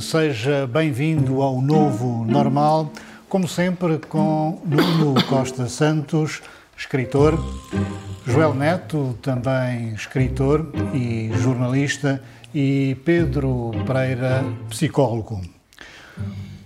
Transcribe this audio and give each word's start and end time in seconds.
Seja 0.00 0.66
bem-vindo 0.66 1.42
ao 1.42 1.60
novo 1.60 2.24
normal, 2.24 2.92
como 3.28 3.48
sempre 3.48 3.98
com 3.98 4.60
Nuno 4.64 5.20
Costa 5.24 5.68
Santos, 5.68 6.40
escritor, 6.76 7.42
Joel 8.24 8.54
Neto, 8.54 9.18
também 9.20 9.88
escritor 9.94 10.70
e 10.94 11.32
jornalista, 11.34 12.22
e 12.54 12.96
Pedro 13.04 13.72
Pereira, 13.84 14.44
psicólogo. 14.70 15.40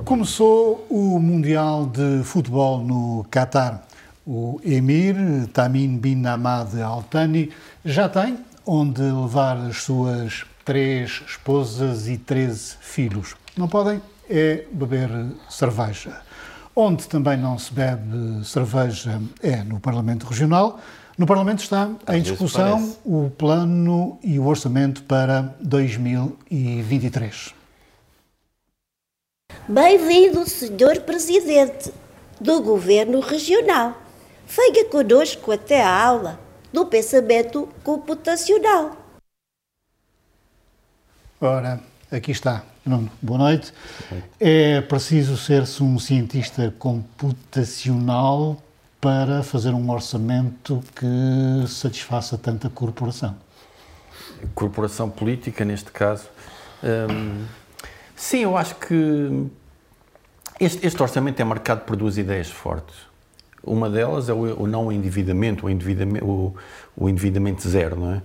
Começou 0.05 0.87
o 0.91 1.19
Mundial 1.19 1.87
de 1.87 2.23
Futebol 2.23 2.85
no 2.85 3.25
Catar. 3.31 3.87
O 4.27 4.61
Emir 4.63 5.17
Tamim 5.55 5.97
bin 5.97 6.27
Hamad 6.27 6.79
Al 6.83 7.03
Thani 7.05 7.51
já 7.83 8.09
tem 8.09 8.37
onde 8.67 9.01
levar 9.01 9.57
as 9.57 9.83
suas 9.83 10.45
três 10.67 11.23
esposas 11.27 12.09
e 12.09 12.19
treze 12.19 12.75
filhos. 12.81 13.37
Não 13.57 13.69
podem 13.69 14.03
é 14.29 14.65
beber 14.73 15.09
cerveja. 15.49 16.21
Onde 16.75 17.07
também 17.07 17.39
não 17.39 17.57
se 17.57 17.73
bebe 17.73 18.45
cerveja 18.45 19.23
é 19.41 19.63
no 19.63 19.79
Parlamento 19.81 20.27
Regional. 20.27 20.81
No 21.17 21.25
Parlamento 21.25 21.61
está 21.63 21.89
em 22.09 22.21
discussão 22.21 22.97
o 23.05 23.31
plano 23.31 24.19
e 24.23 24.39
o 24.39 24.47
orçamento 24.47 25.05
para 25.05 25.55
2023. 25.61 27.55
Bem-vindo, 29.69 30.45
Sr. 30.45 31.01
Presidente 31.07 31.93
do 32.41 32.61
Governo 32.61 33.21
Regional. 33.21 33.95
Venha 34.47 34.85
conosco 34.87 35.53
até 35.53 35.83
a 35.83 36.05
aula 36.07 36.41
do 36.73 36.85
pensamento 36.87 37.69
computacional. 37.83 39.06
Ora, 41.39 41.81
aqui 42.11 42.31
está. 42.31 42.63
Nuno, 42.85 43.11
boa 43.21 43.39
noite. 43.39 43.71
É 44.41 44.81
preciso 44.81 45.37
ser-se 45.37 45.83
um 45.83 45.99
cientista 45.99 46.75
computacional 46.79 48.57
para 48.99 49.43
fazer 49.43 49.71
um 49.71 49.91
orçamento 49.91 50.83
que 50.95 51.69
satisfaça 51.69 52.39
tanta 52.39 52.71
corporação. 52.71 53.37
Corporação 54.55 55.11
política, 55.11 55.63
neste 55.63 55.91
caso. 55.91 56.25
Hum, 56.83 57.45
sim, 58.15 58.39
eu 58.39 58.57
acho 58.57 58.77
que 58.77 59.47
este, 60.59 60.87
este, 60.87 61.03
orçamento 61.03 61.39
é 61.39 61.45
marcado 61.45 61.83
por 61.83 61.97
duas 61.97 62.17
ideias 62.17 62.51
fortes. 62.51 62.97
Uma 63.63 63.91
delas 63.91 64.31
é 64.31 64.33
o, 64.33 64.63
o 64.63 64.67
não 64.67 64.91
endividamento, 64.91 65.67
o 65.67 65.71
endividamento, 65.71 66.25
o, 66.25 66.57
o 66.97 67.09
endividamento 67.11 67.69
zero, 67.69 68.01
não 68.01 68.15
é? 68.15 68.23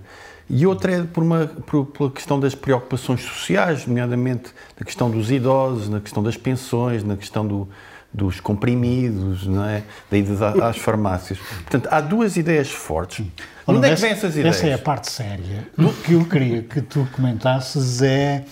E 0.54 0.66
outra 0.66 0.92
é 0.92 1.02
por 1.02 1.22
uma, 1.22 1.46
por, 1.46 1.86
pela 1.86 2.10
questão 2.10 2.38
das 2.38 2.54
preocupações 2.54 3.22
sociais, 3.22 3.86
nomeadamente 3.86 4.50
na 4.78 4.84
questão 4.84 5.10
dos 5.10 5.30
idosos, 5.30 5.88
na 5.88 5.98
questão 5.98 6.22
das 6.22 6.36
pensões, 6.36 7.02
na 7.02 7.16
questão 7.16 7.46
do, 7.46 7.66
dos 8.12 8.38
comprimidos, 8.38 9.46
não 9.46 9.64
é? 9.64 9.82
da 10.10 10.18
ida 10.18 10.68
às 10.68 10.76
farmácias. 10.76 11.38
Portanto, 11.38 11.88
há 11.90 12.02
duas 12.02 12.36
ideias 12.36 12.70
fortes. 12.70 13.24
Onde 13.66 13.88
é 13.88 13.94
que 13.94 14.00
vêm 14.02 14.10
essas 14.10 14.36
ideias? 14.36 14.56
Essa 14.56 14.66
é 14.66 14.74
a 14.74 14.78
parte 14.78 15.10
séria. 15.10 15.66
O 15.78 15.90
que 15.90 16.12
eu 16.12 16.24
queria 16.26 16.62
que 16.62 16.82
tu 16.82 17.08
comentasses 17.12 18.02
é 18.02 18.44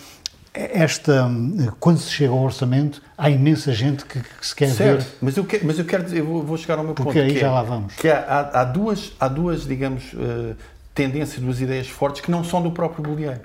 esta 0.55 1.31
quando 1.78 1.99
se 1.99 2.10
chega 2.10 2.33
ao 2.33 2.41
orçamento 2.41 3.00
há 3.16 3.31
imensa 3.31 3.72
gente 3.72 4.05
que, 4.05 4.19
que 4.19 4.47
se 4.47 4.56
quer 4.56 4.71
certo, 4.71 5.03
ver 5.03 5.16
mas 5.21 5.37
eu 5.37 5.44
quero, 5.44 5.65
mas 5.65 5.78
eu 5.78 5.84
quero 5.84 6.03
dizer, 6.03 6.19
eu 6.19 6.43
vou 6.43 6.56
chegar 6.56 6.77
ao 6.78 6.84
meu 6.84 6.93
porque 6.93 7.21
ponto 7.21 7.22
aí 7.22 7.39
já 7.39 7.47
é, 7.47 7.50
lá 7.50 7.62
vamos 7.62 7.94
que 7.94 8.09
há, 8.09 8.19
há, 8.19 8.60
há, 8.60 8.65
duas 8.65 9.12
há 9.21 9.28
duas 9.28 9.65
digamos 9.65 10.12
uh, 10.12 10.56
tendência, 11.00 11.41
duas 11.41 11.62
ideias 11.62 11.88
fortes 11.88 12.21
que 12.21 12.31
não 12.31 12.44
são 12.44 12.61
do 12.61 12.71
próprio 12.71 13.03
Bolieiro. 13.03 13.41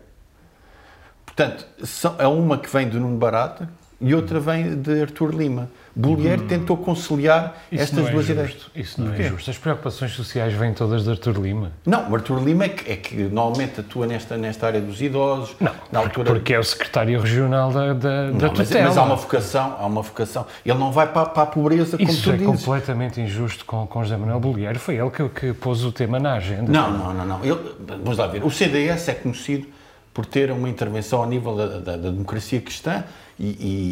Portanto, 1.26 1.66
são, 1.86 2.16
é 2.20 2.28
uma 2.28 2.58
que 2.58 2.70
vem 2.70 2.90
de 2.90 3.00
Nuno 3.00 3.18
Barata 3.18 3.70
e 4.02 4.14
outra 4.14 4.42
vem 4.42 4.76
de 4.76 5.02
Artur 5.02 5.34
Lima. 5.34 5.70
Bolieiro 5.96 6.44
hum. 6.44 6.48
tentou 6.48 6.76
conciliar 6.76 7.58
Isso 7.72 7.84
estas 7.84 8.08
é 8.08 8.12
duas 8.12 8.26
justo. 8.26 8.32
ideias. 8.32 8.58
Isso 8.76 9.02
não 9.02 9.14
é 9.14 9.24
justo. 9.24 9.50
As 9.50 9.58
preocupações 9.58 10.12
sociais 10.12 10.54
vêm 10.54 10.74
todas 10.74 11.06
de 11.06 11.10
Artur 11.10 11.40
Lima. 11.40 11.72
Não, 11.86 12.12
o 12.12 12.16
Artur 12.16 12.44
Lima 12.44 12.66
é 12.66 12.70
que, 12.70 12.92
é 12.92 12.96
que 12.98 13.16
normalmente 13.16 13.80
atua 13.80 14.06
nesta, 14.06 14.36
nesta 14.36 14.68
área 14.68 14.82
dos 14.82 15.02
idosos. 15.02 15.56
Não, 15.60 15.72
na 15.92 16.00
altura... 16.00 16.34
porque 16.34 16.54
é 16.54 16.60
o 16.60 16.64
secretário 16.64 17.20
regional 17.20 17.72
da, 17.72 17.94
da, 17.94 18.24
não, 18.28 18.38
da 18.38 18.48
mas, 18.50 18.68
tutela. 18.68 18.90
Mas 18.90 18.98
há 18.98 19.04
uma 19.04 19.16
vocação, 19.16 19.78
há 19.80 19.86
uma 19.86 20.02
vocação. 20.02 20.46
Ele 20.66 20.78
não 20.78 20.92
vai 20.92 21.08
para, 21.08 21.30
para 21.30 21.44
a 21.44 21.46
pobreza 21.46 21.98
como 21.98 22.10
Isso 22.10 22.24
tu 22.24 22.30
é 22.32 22.38
dizes. 22.38 22.48
completamente 22.48 23.22
injusto 23.22 23.64
com, 23.64 23.88
com 23.88 24.04
José 24.04 24.18
Manuel 24.18 24.40
Bolieiro. 24.42 24.78
Foi 24.78 24.96
ele 24.96 25.10
que, 25.10 25.30
que 25.30 25.54
pôs 25.54 25.86
o 25.86 25.92
tema 25.94 26.20
na 26.20 26.34
agenda. 26.34 26.70
Não, 26.70 26.92
não, 26.92 27.14
não. 27.14 27.26
não. 27.26 27.46
Ele, 27.46 27.60
vamos 27.88 28.18
lá 28.18 28.28
ver. 28.28 28.44
O 28.44 28.52
CDS 28.52 29.08
é 29.08 29.14
conhecido 29.14 29.68
por 30.14 30.26
ter 30.26 30.52
uma 30.52 30.70
intervenção 30.70 31.20
ao 31.20 31.28
nível 31.28 31.56
da, 31.56 31.68
da, 31.68 31.98
da 31.98 32.10
democracia 32.10 32.62
cristã 32.62 33.04
e, 33.38 33.48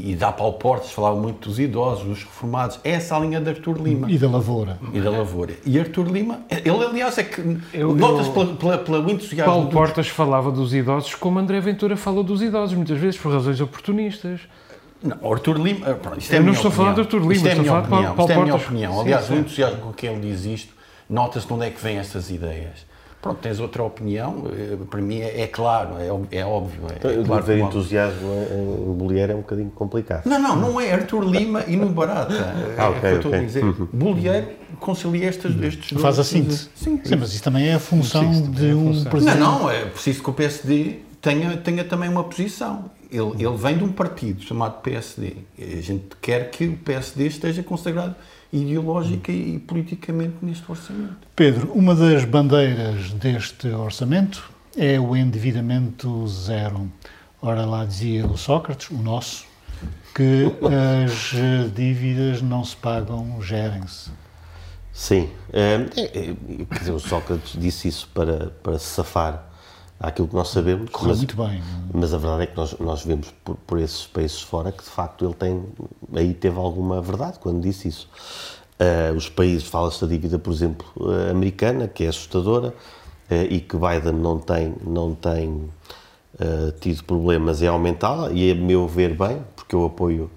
e, 0.07 0.11
e 0.11 0.15
dá 0.15 0.31
Portas 0.31 0.91
falava 0.91 1.19
muito 1.19 1.49
dos 1.49 1.59
idosos, 1.59 2.05
dos 2.05 2.23
reformados. 2.23 2.79
É 2.83 2.91
essa 2.91 3.15
a 3.17 3.19
linha 3.19 3.41
de 3.41 3.49
Artur 3.49 3.77
Lima. 3.77 4.09
E 4.09 4.17
da 4.17 4.29
Lavoura. 4.29 4.79
E 4.93 5.01
da 5.01 5.09
Lavoura. 5.09 5.53
E 5.65 5.77
Artur 5.77 6.07
Lima, 6.07 6.41
ele 6.49 6.83
aliás 6.83 7.17
é 7.17 7.23
que 7.23 7.41
notas 7.41 8.29
pela, 8.29 8.45
pela, 8.55 8.77
pela 8.77 9.11
entusiasmo... 9.11 9.51
Paulo 9.51 9.65
dos... 9.65 9.73
Portas 9.73 10.07
falava 10.07 10.49
dos 10.51 10.73
idosos 10.73 11.13
como 11.15 11.39
André 11.39 11.59
Ventura 11.59 11.97
falou 11.97 12.23
dos 12.23 12.41
idosos, 12.41 12.75
muitas 12.75 12.97
vezes 12.97 13.19
por 13.19 13.33
razões 13.33 13.59
oportunistas. 13.59 14.41
Não, 15.03 15.31
Artur 15.31 15.57
Lima... 15.57 15.89
Eh, 15.89 15.93
pronto, 15.95 16.19
isto 16.19 16.33
é 16.33 16.37
Eu 16.37 16.43
não 16.43 16.53
estou 16.53 16.69
a 16.69 16.71
falar 16.71 16.93
de 16.93 17.01
Artur 17.01 17.19
Lima, 17.19 17.33
isto 17.33 17.47
é 17.47 17.51
estou 17.51 17.65
a 17.65 17.67
falar 17.67 17.81
de 17.81 17.89
Paulo, 17.89 18.05
Paulo 18.15 18.21
Isto 18.21 18.31
é 18.31 18.35
a 18.35 18.39
minha 18.39 18.51
Portas. 18.53 18.67
opinião. 18.69 19.01
Aliás, 19.01 19.25
sim, 19.25 19.27
sim. 19.27 19.33
o 19.33 19.39
entusiasmo 19.41 19.81
com 19.81 19.91
que 19.91 20.07
ele 20.07 20.21
diz 20.21 20.45
isto, 20.45 20.73
nota-se 21.09 21.45
de 21.45 21.53
onde 21.53 21.65
é 21.65 21.69
que 21.69 21.81
vêm 21.83 21.97
estas 21.97 22.29
ideias. 22.31 22.92
Pronto, 23.23 23.39
tens 23.39 23.57
outra 23.61 23.81
opinião, 23.81 24.43
eh, 24.51 24.75
para 24.89 25.01
mim 25.01 25.21
é, 25.21 25.43
é 25.43 25.47
claro, 25.47 25.95
é, 25.97 26.39
é 26.39 26.45
óbvio. 26.45 26.81
É, 26.89 26.95
então, 26.97 27.09
é 27.09 27.23
claro 27.23 27.43
ver 27.45 27.59
entusiasmo 27.59 28.29
em 28.51 28.93
Bolieiro 28.97 29.31
é 29.31 29.35
um 29.35 29.39
bocadinho 29.39 29.69
complicado. 29.69 30.25
Não, 30.25 30.37
não, 30.37 30.57
não 30.57 30.81
é 30.81 30.91
Artur 30.91 31.23
Lima 31.23 31.63
e 31.65 31.77
no 31.77 31.87
Barata. 31.87 32.53
ah, 32.77 32.89
ok, 32.89 33.09
é 33.09 33.13
okay. 33.15 33.33
a 33.33 33.39
dizer. 33.39 33.63
Uhum. 33.63 33.87
Bolieiro 33.93 34.47
concilia 34.77 35.29
estes, 35.29 35.57
estes 35.57 35.93
dois. 35.93 36.01
Faz 36.01 36.19
a 36.19 36.23
síntese. 36.25 36.67
Sim, 36.75 36.99
sim, 37.01 37.15
mas 37.15 37.33
isso 37.33 37.41
também 37.41 37.69
é 37.69 37.75
a 37.75 37.79
função 37.79 38.29
de 38.29 38.71
é 38.71 38.75
um 38.75 39.03
presidente. 39.05 39.39
Não, 39.39 39.59
não, 39.59 39.71
é 39.71 39.85
preciso 39.85 40.21
que 40.21 40.29
o 40.29 40.33
PSD 40.33 40.99
tenha, 41.21 41.55
tenha 41.55 41.85
também 41.85 42.09
uma 42.09 42.25
posição. 42.25 42.91
Ele, 43.09 43.41
ele 43.41 43.55
vem 43.55 43.77
de 43.77 43.85
um 43.85 43.91
partido 43.93 44.43
chamado 44.43 44.81
PSD. 44.81 45.37
A 45.57 45.81
gente 45.81 46.07
quer 46.21 46.51
que 46.51 46.67
o 46.67 46.75
PSD 46.75 47.27
esteja 47.27 47.63
consagrado 47.63 48.15
ideológica 48.53 49.31
e 49.31 49.57
politicamente 49.59 50.35
neste 50.41 50.71
orçamento. 50.71 51.27
Pedro, 51.35 51.71
uma 51.73 51.95
das 51.95 52.23
bandeiras 52.23 53.11
deste 53.13 53.67
orçamento 53.69 54.49
é 54.77 54.99
o 54.99 55.15
endividamento 55.15 56.27
zero. 56.27 56.89
Ora, 57.41 57.65
lá 57.65 57.83
dizia 57.83 58.25
o 58.25 58.37
Sócrates, 58.37 58.89
o 58.91 58.97
nosso, 58.97 59.45
que 60.13 60.45
as 61.03 61.33
dívidas 61.73 62.41
não 62.41 62.63
se 62.63 62.75
pagam, 62.75 63.41
gerem-se. 63.41 64.11
Sim. 64.93 65.29
É, 65.51 65.85
é, 65.97 66.35
quer 66.65 66.79
dizer, 66.79 66.91
o 66.91 66.99
Sócrates 66.99 67.59
disse 67.59 67.87
isso 67.87 68.07
para, 68.13 68.51
para 68.61 68.77
se 68.77 68.85
safar 68.85 69.52
àquilo 70.03 70.27
que 70.27 70.35
nós 70.35 70.49
sabemos. 70.49 70.89
Correu 70.91 71.09
mas, 71.09 71.17
muito 71.17 71.37
bem. 71.37 71.63
Mas 71.93 72.13
a 72.13 72.17
verdade 72.17 72.43
é 72.43 72.45
que 72.47 72.57
nós, 72.57 72.77
nós 72.77 73.05
vemos 73.05 73.33
por, 73.43 73.55
por 73.55 73.79
esses 73.79 74.05
países 74.05 74.41
fora 74.41 74.71
que, 74.71 74.83
de 74.83 74.89
facto, 74.89 75.23
ele 75.23 75.33
tem, 75.33 75.63
aí 76.13 76.33
teve 76.33 76.59
alguma 76.59 77.01
verdade 77.01 77.39
quando 77.39 77.61
disse 77.61 77.87
isso. 77.87 78.09
Uh, 78.73 79.15
os 79.15 79.29
países, 79.29 79.65
fala-se 79.65 80.01
da 80.01 80.07
dívida, 80.07 80.37
por 80.37 80.51
exemplo, 80.51 80.85
uh, 80.97 81.31
americana, 81.31 81.87
que 81.87 82.03
é 82.03 82.09
assustadora, 82.09 82.69
uh, 82.69 83.33
e 83.49 83.61
que 83.61 83.77
Biden 83.77 84.13
não 84.13 84.37
tem, 84.37 84.75
não 84.85 85.15
tem 85.15 85.69
tido 86.81 87.03
problemas 87.03 87.61
em 87.61 87.67
aumentá-la, 87.67 88.31
e 88.31 88.51
a 88.51 88.55
meu 88.55 88.87
ver 88.87 89.15
bem, 89.15 89.43
porque 89.55 89.75
eu 89.75 89.85
apoio 89.85 90.31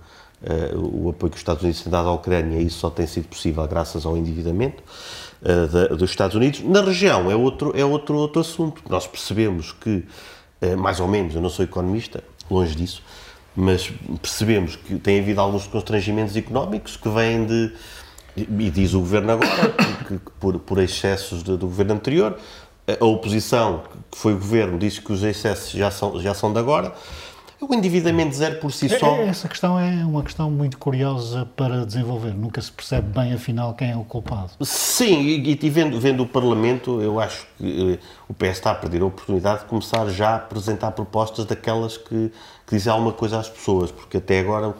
o 0.74 1.08
apoio 1.08 1.30
que 1.30 1.36
os 1.36 1.40
Estados 1.40 1.62
Unidos 1.62 1.80
têm 1.80 1.90
dado 1.90 2.08
à 2.08 2.12
Ucrânia, 2.12 2.60
isso 2.60 2.80
só 2.80 2.90
tem 2.90 3.06
sido 3.06 3.26
possível 3.28 3.66
graças 3.66 4.04
ao 4.04 4.14
endividamento. 4.14 4.82
Eh, 5.44 5.66
da, 5.66 5.86
dos 5.88 6.10
Estados 6.10 6.34
Unidos. 6.34 6.60
Na 6.60 6.80
região 6.80 7.30
é 7.30 7.36
outro, 7.36 7.72
é 7.76 7.84
outro, 7.84 8.16
outro 8.16 8.40
assunto. 8.40 8.82
Nós 8.88 9.06
percebemos 9.06 9.72
que, 9.72 10.04
uh, 10.62 10.76
mais 10.78 10.98
ou 10.98 11.06
menos, 11.06 11.34
eu 11.34 11.42
não 11.42 11.50
sou 11.50 11.64
economista, 11.64 12.24
longe 12.50 12.74
disso, 12.74 13.02
mas 13.54 13.92
percebemos 14.22 14.76
que 14.76 14.96
tem 14.96 15.20
havido 15.20 15.40
alguns 15.40 15.66
constrangimentos 15.66 16.34
económicos 16.36 16.96
que 16.96 17.08
vêm 17.08 17.44
de, 17.44 17.72
e 18.36 18.70
diz 18.70 18.94
o 18.94 19.00
governo 19.00 19.32
agora, 19.32 19.74
que 20.08 20.18
por, 20.40 20.58
por 20.58 20.78
excessos 20.78 21.42
de, 21.42 21.56
do 21.56 21.66
governo 21.66 21.94
anterior, 21.94 22.38
a 22.98 23.04
oposição, 23.04 23.82
que 24.10 24.16
foi 24.16 24.32
o 24.32 24.38
governo, 24.38 24.78
diz 24.78 24.98
que 24.98 25.12
os 25.12 25.22
excessos 25.22 25.70
já 25.70 25.90
são, 25.90 26.20
já 26.20 26.32
são 26.32 26.52
de 26.52 26.58
agora. 26.58 26.94
O 27.68 27.74
endividamento 27.74 28.34
zero 28.34 28.60
por 28.60 28.72
si 28.72 28.88
só. 28.88 29.16
É, 29.16 29.26
Essa 29.26 29.48
questão 29.48 29.78
é 29.78 30.04
uma 30.04 30.22
questão 30.22 30.50
muito 30.50 30.78
curiosa 30.78 31.48
para 31.56 31.84
desenvolver. 31.84 32.32
Nunca 32.32 32.60
se 32.60 32.70
percebe 32.70 33.08
bem, 33.08 33.32
afinal, 33.32 33.74
quem 33.74 33.90
é 33.90 33.96
o 33.96 34.04
culpado. 34.04 34.50
Sim, 34.62 35.20
e, 35.22 35.58
e 35.60 35.70
vendo, 35.70 35.98
vendo 35.98 36.22
o 36.22 36.26
Parlamento, 36.26 37.00
eu 37.00 37.18
acho 37.18 37.46
que 37.58 37.94
eh, 37.94 37.98
o 38.28 38.34
PS 38.34 38.56
está 38.56 38.72
a 38.72 38.74
perder 38.74 39.02
a 39.02 39.06
oportunidade 39.06 39.60
de 39.60 39.66
começar 39.66 40.08
já 40.08 40.30
a 40.30 40.36
apresentar 40.36 40.90
propostas 40.90 41.44
daquelas 41.44 41.96
que, 41.96 42.32
que 42.66 42.74
dizem 42.74 42.92
alguma 42.92 43.12
coisa 43.12 43.38
às 43.38 43.48
pessoas, 43.48 43.92
porque 43.92 44.16
até 44.16 44.40
agora 44.40 44.74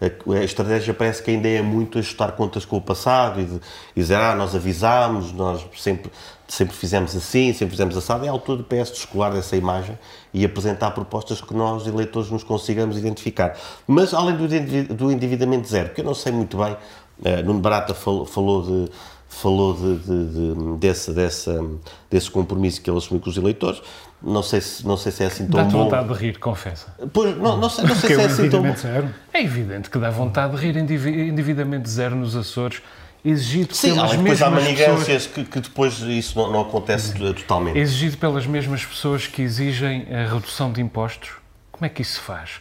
eh, 0.00 0.12
a, 0.26 0.32
a 0.32 0.44
estratégia 0.44 0.94
parece 0.94 1.22
que 1.22 1.30
ainda 1.30 1.46
é 1.46 1.60
muito 1.60 1.98
ajustar 1.98 2.32
contas 2.32 2.64
com 2.64 2.78
o 2.78 2.80
passado 2.80 3.40
e, 3.40 3.44
de, 3.44 3.60
e 3.94 4.00
dizer, 4.00 4.14
ah, 4.14 4.34
nós 4.34 4.54
avisámos, 4.54 5.30
nós 5.32 5.62
sempre, 5.76 6.10
sempre 6.48 6.74
fizemos 6.74 7.14
assim, 7.14 7.52
sempre 7.52 7.72
fizemos 7.72 7.96
assado. 7.96 8.24
É 8.24 8.28
a 8.28 8.32
altura 8.32 8.58
do 8.58 8.64
PS 8.64 8.92
descolar 8.92 9.30
dessa 9.30 9.56
imagem 9.56 9.98
e 10.32 10.42
apresentar 10.42 10.92
propostas 10.92 11.42
que 11.42 11.52
nós, 11.52 11.86
eleitores, 11.86 12.30
nos 12.30 12.42
consigamos 12.42 12.96
identificar. 12.96 13.58
Mas, 13.86 14.14
além 14.14 14.36
do, 14.36 14.94
do 14.94 15.12
endividamento 15.12 15.68
zero, 15.68 15.90
que 15.90 16.00
eu 16.00 16.04
não 16.04 16.14
sei 16.14 16.32
muito 16.32 16.56
bem, 16.56 16.74
eh, 17.22 17.42
Nuno 17.42 17.60
Barata 17.60 17.92
falou, 17.92 18.24
falou 18.24 18.62
de 18.62 18.90
falou 19.32 19.72
de, 19.74 19.96
de, 19.98 20.26
de, 20.54 20.76
desse, 20.78 21.12
dessa, 21.12 21.64
desse 22.10 22.30
compromisso 22.30 22.82
que 22.82 22.90
ele 22.90 22.98
assumiu 22.98 23.22
com 23.22 23.30
os 23.30 23.36
eleitores. 23.36 23.80
Não 24.22 24.42
sei 24.42 24.60
se, 24.60 24.86
não 24.86 24.98
sei 24.98 25.12
se 25.12 25.22
é 25.22 25.26
assim 25.28 25.46
tão 25.46 25.60
Dá-te 25.62 25.72
bom. 25.72 25.84
vontade 25.84 26.08
de 26.08 26.14
rir, 26.14 26.38
confessa. 26.38 26.94
Pois, 27.12 27.34
não, 27.38 27.56
não 27.56 27.70
sei, 27.70 27.84
não 27.84 27.94
sei 27.94 28.00
Porque 28.10 28.14
se 28.16 28.20
é 28.20 28.24
o 28.24 28.26
assim 28.26 28.50
tão 28.50 28.62
bom. 28.62 28.76
zero. 28.76 29.08
É 29.32 29.42
evidente 29.42 29.88
que 29.88 29.98
dá 29.98 30.10
vontade 30.10 30.56
de 30.56 30.60
rir 30.62 30.76
endivi- 30.76 31.28
endividamento 31.28 31.88
zero 31.88 32.14
nos 32.16 32.36
Açores, 32.36 32.82
exigido 33.24 33.74
Sim, 33.74 33.94
pelas 33.94 34.10
depois 34.10 34.42
há 34.42 34.50
mesmas 34.50 34.68
pessoas. 34.74 34.88
manigâncias 34.88 35.26
que, 35.26 35.44
que 35.44 35.60
depois 35.60 35.98
isso 36.00 36.36
não, 36.36 36.52
não 36.52 36.60
acontece 36.62 37.12
eh, 37.24 37.32
totalmente. 37.32 37.78
Exigido 37.78 38.18
pelas 38.18 38.46
mesmas 38.46 38.84
pessoas 38.84 39.26
que 39.26 39.40
exigem 39.40 40.06
a 40.12 40.34
redução 40.34 40.70
de 40.70 40.82
impostos. 40.82 41.30
Como 41.72 41.86
é 41.86 41.88
que 41.88 42.02
isso 42.02 42.14
se 42.14 42.20
faz? 42.20 42.60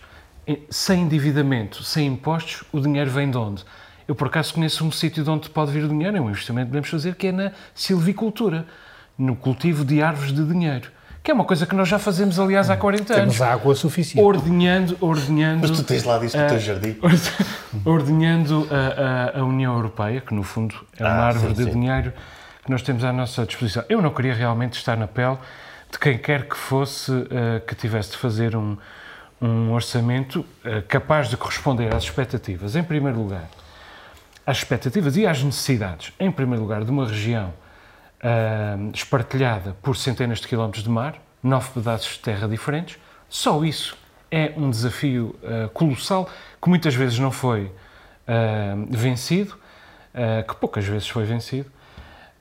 Sem 0.69 1.01
endividamento, 1.01 1.83
sem 1.83 2.07
impostos, 2.07 2.63
o 2.71 2.79
dinheiro 2.79 3.11
vem 3.11 3.29
de 3.29 3.37
onde? 3.37 3.63
Eu, 4.09 4.15
por 4.15 4.25
acaso, 4.25 4.55
conheço 4.55 4.83
um 4.83 4.91
sítio 4.91 5.23
de 5.23 5.29
onde 5.29 5.47
pode 5.51 5.71
vir 5.71 5.83
o 5.83 5.87
dinheiro, 5.87 6.17
é 6.17 6.19
um 6.19 6.31
investimento 6.31 6.65
que 6.65 6.69
podemos 6.71 6.89
fazer, 6.89 7.13
que 7.13 7.27
é 7.27 7.31
na 7.31 7.51
silvicultura, 7.75 8.65
no 9.15 9.35
cultivo 9.35 9.85
de 9.85 10.01
árvores 10.01 10.33
de 10.33 10.43
dinheiro, 10.43 10.89
que 11.21 11.29
é 11.29 11.33
uma 11.33 11.43
coisa 11.45 11.67
que 11.67 11.75
nós 11.75 11.87
já 11.87 11.99
fazemos, 11.99 12.39
aliás, 12.39 12.71
há 12.71 12.75
40 12.75 13.13
anos. 13.13 13.35
Temos 13.37 13.41
água 13.41 13.75
suficiente. 13.75 14.25
Ordenhando, 14.25 14.97
ordenhando... 14.99 15.59
Mas 15.67 15.77
tu 15.77 15.83
tens 15.83 16.03
lá 16.05 16.17
disso 16.17 16.35
no 16.35 16.47
teu 16.47 16.59
jardim. 16.59 16.97
ordenhando 17.85 18.67
a, 18.71 19.37
a- 19.37 19.41
a 19.41 19.43
União 19.43 19.75
Europeia, 19.75 20.21
que 20.21 20.33
no 20.33 20.41
fundo 20.41 20.73
é 20.97 21.03
uma 21.03 21.11
Ah, 21.11 21.27
árvore 21.27 21.55
sim, 21.55 21.63
de 21.63 21.71
sim. 21.71 21.79
dinheiro 21.79 22.11
que 22.63 22.71
nós 22.71 22.81
temos 22.81 23.03
à 23.03 23.13
nossa 23.13 23.45
disposição. 23.45 23.83
Eu 23.89 24.01
não 24.01 24.09
queria 24.11 24.33
realmente 24.33 24.73
estar 24.73 24.97
na 24.97 25.07
pele 25.07 25.37
de 25.91 25.99
quem 25.99 26.17
quer 26.17 26.47
que 26.47 26.57
fosse 26.57 27.11
eh, 27.29 27.61
que 27.67 27.75
tivesse 27.75 28.11
de 28.11 28.17
fazer 28.17 28.55
um, 28.55 28.75
um 29.41 29.71
orçamento 29.71 30.45
eh, 30.63 30.81
capaz 30.87 31.29
de 31.29 31.37
corresponder 31.37 31.93
às 31.93 32.03
expectativas, 32.03 32.75
em 32.75 32.83
primeiro 32.83 33.17
lugar, 33.19 33.47
às 34.49 34.57
expectativas 34.57 35.15
e 35.15 35.27
às 35.27 35.43
necessidades, 35.43 36.11
em 36.19 36.31
primeiro 36.31 36.63
lugar, 36.63 36.83
de 36.83 36.89
uma 36.89 37.07
região 37.07 37.53
ah, 38.19 38.77
espartilhada 38.91 39.75
por 39.79 39.95
centenas 39.95 40.39
de 40.39 40.47
quilómetros 40.47 40.83
de 40.83 40.89
mar, 40.89 41.21
nove 41.43 41.69
pedaços 41.71 42.13
de 42.13 42.19
terra 42.19 42.47
diferentes. 42.47 42.97
Só 43.29 43.63
isso 43.63 43.95
é 44.31 44.51
um 44.57 44.71
desafio 44.71 45.35
ah, 45.43 45.69
colossal 45.71 46.27
que 46.59 46.67
muitas 46.67 46.95
vezes 46.95 47.19
não 47.19 47.29
foi 47.29 47.71
ah, 48.27 48.73
vencido, 48.89 49.55
ah, 50.15 50.41
que 50.41 50.55
poucas 50.55 50.83
vezes 50.83 51.07
foi 51.07 51.25
vencido. 51.25 51.69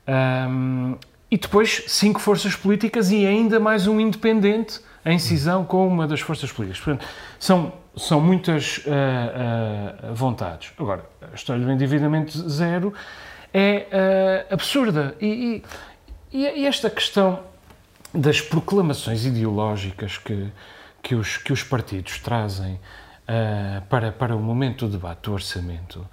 Ahm, 0.07 0.95
e 1.29 1.37
depois 1.37 1.83
cinco 1.89 2.19
forças 2.19 2.55
políticas 2.55 3.11
e 3.11 3.23
ainda 3.23 3.59
mais 3.59 3.85
um 3.85 3.99
independente 3.99 4.79
em 5.05 5.19
cisão 5.19 5.63
com 5.63 5.87
uma 5.87 6.07
das 6.07 6.21
forças 6.21 6.51
políticas. 6.51 6.83
Portanto, 6.83 7.07
são, 7.39 7.71
são 7.99 8.19
muitas 8.21 8.81
ah, 8.87 10.07
ah, 10.09 10.13
vontades. 10.13 10.71
Agora, 10.79 11.03
a 11.31 11.35
história 11.35 11.63
do 11.63 11.71
endividamento 11.71 12.49
zero 12.49 12.93
é 13.53 13.85
ah, 14.49 14.53
absurda. 14.53 15.15
E, 15.21 15.61
e- 16.31 16.45
e 16.45 16.65
esta 16.65 16.89
questão 16.89 17.39
das 18.13 18.39
proclamações 18.39 19.25
ideológicas 19.25 20.17
que, 20.17 20.47
que, 21.01 21.15
os, 21.15 21.37
que 21.37 21.51
os 21.51 21.63
partidos 21.63 22.19
trazem 22.19 22.79
para, 23.89 24.11
para 24.11 24.35
o 24.35 24.39
momento 24.39 24.85
do 24.87 24.91
debate 24.91 25.23
do 25.23 25.33
orçamento 25.33 26.07